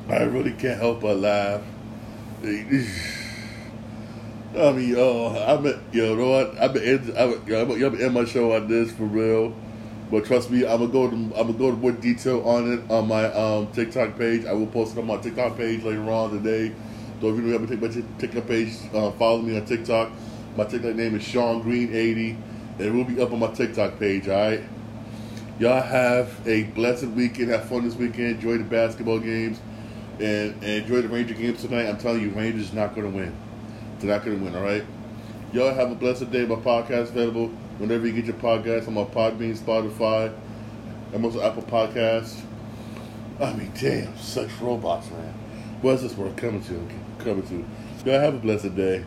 I 0.08 0.22
really 0.22 0.52
can't 0.52 0.80
help 0.80 1.02
but 1.02 1.18
laugh. 1.18 1.60
I 2.42 2.46
mean, 4.72 4.90
yo, 4.90 5.44
I'm 5.48 5.66
at, 5.66 5.76
yo, 5.92 6.10
you 6.10 6.16
know 6.16 6.30
what? 6.30 6.50
I'm 6.60 6.72
gonna 6.72 7.62
I'm, 7.62 7.70
I'm 7.82 8.00
end 8.00 8.14
my 8.14 8.24
show 8.24 8.54
on 8.54 8.68
this 8.68 8.92
for 8.92 9.04
real. 9.04 9.54
But 10.10 10.26
trust 10.26 10.50
me, 10.50 10.66
I'm 10.66 10.78
gonna 10.78 10.92
go 10.92 11.10
to 11.10 11.16
I'm 11.16 11.30
gonna 11.30 11.52
go 11.54 11.70
to 11.70 11.76
more 11.76 11.92
detail 11.92 12.46
on 12.46 12.72
it 12.72 12.90
on 12.90 13.08
my 13.08 13.32
um, 13.32 13.72
TikTok 13.72 14.18
page. 14.18 14.44
I 14.44 14.52
will 14.52 14.66
post 14.66 14.96
it 14.96 15.00
on 15.00 15.06
my 15.06 15.16
TikTok 15.16 15.56
page 15.56 15.82
later 15.82 16.10
on 16.10 16.30
today. 16.30 16.74
So 17.20 17.30
if 17.30 17.36
you 17.36 17.52
don't 17.52 17.68
have 17.68 17.82
a 17.82 18.02
TikTok 18.18 18.46
page, 18.46 18.74
uh, 18.92 19.10
follow 19.12 19.40
me 19.40 19.56
on 19.56 19.64
TikTok. 19.64 20.10
My 20.56 20.64
TikTok 20.64 20.94
name 20.94 21.16
is 21.16 21.24
Shawn 21.24 21.62
Green 21.62 21.92
80, 21.92 22.30
and 22.30 22.53
it 22.78 22.92
will 22.92 23.04
be 23.04 23.20
up 23.20 23.32
on 23.32 23.38
my 23.38 23.52
TikTok 23.52 23.98
page. 23.98 24.28
All 24.28 24.34
right. 24.34 24.60
Y'all 25.58 25.80
have 25.80 26.46
a 26.46 26.64
blessed 26.64 27.06
weekend. 27.06 27.50
Have 27.50 27.68
fun 27.68 27.84
this 27.84 27.94
weekend. 27.94 28.36
Enjoy 28.36 28.58
the 28.58 28.64
basketball 28.64 29.20
games, 29.20 29.60
and, 30.18 30.52
and 30.54 30.64
enjoy 30.64 31.02
the 31.02 31.08
Ranger 31.08 31.34
games 31.34 31.62
tonight. 31.62 31.86
I'm 31.86 31.98
telling 31.98 32.22
you, 32.22 32.30
Rangers 32.30 32.72
not 32.72 32.94
going 32.94 33.10
to 33.10 33.16
win. 33.16 33.34
They're 33.98 34.10
not 34.10 34.24
going 34.24 34.38
to 34.38 34.44
win. 34.44 34.56
All 34.56 34.62
right. 34.62 34.84
Y'all 35.52 35.72
have 35.72 35.92
a 35.92 35.94
blessed 35.94 36.32
day. 36.32 36.44
My 36.44 36.56
podcast 36.56 37.10
available 37.10 37.48
whenever 37.78 38.06
you 38.06 38.12
get 38.12 38.24
your 38.24 38.34
podcast. 38.34 38.88
I'm 38.88 38.98
on 38.98 39.06
Podbean, 39.06 39.56
Spotify, 39.56 40.34
and 41.12 41.24
also 41.24 41.40
Apple 41.40 41.62
Podcasts. 41.62 42.40
I 43.40 43.52
mean, 43.52 43.72
damn, 43.80 44.16
such 44.18 44.50
robots, 44.60 45.10
man. 45.10 45.34
What's 45.82 46.02
this 46.02 46.16
world 46.16 46.36
coming 46.36 46.62
to? 46.64 46.88
Coming 47.24 47.46
to. 47.48 47.64
Y'all 48.08 48.20
have 48.20 48.34
a 48.34 48.38
blessed 48.38 48.74
day. 48.74 49.04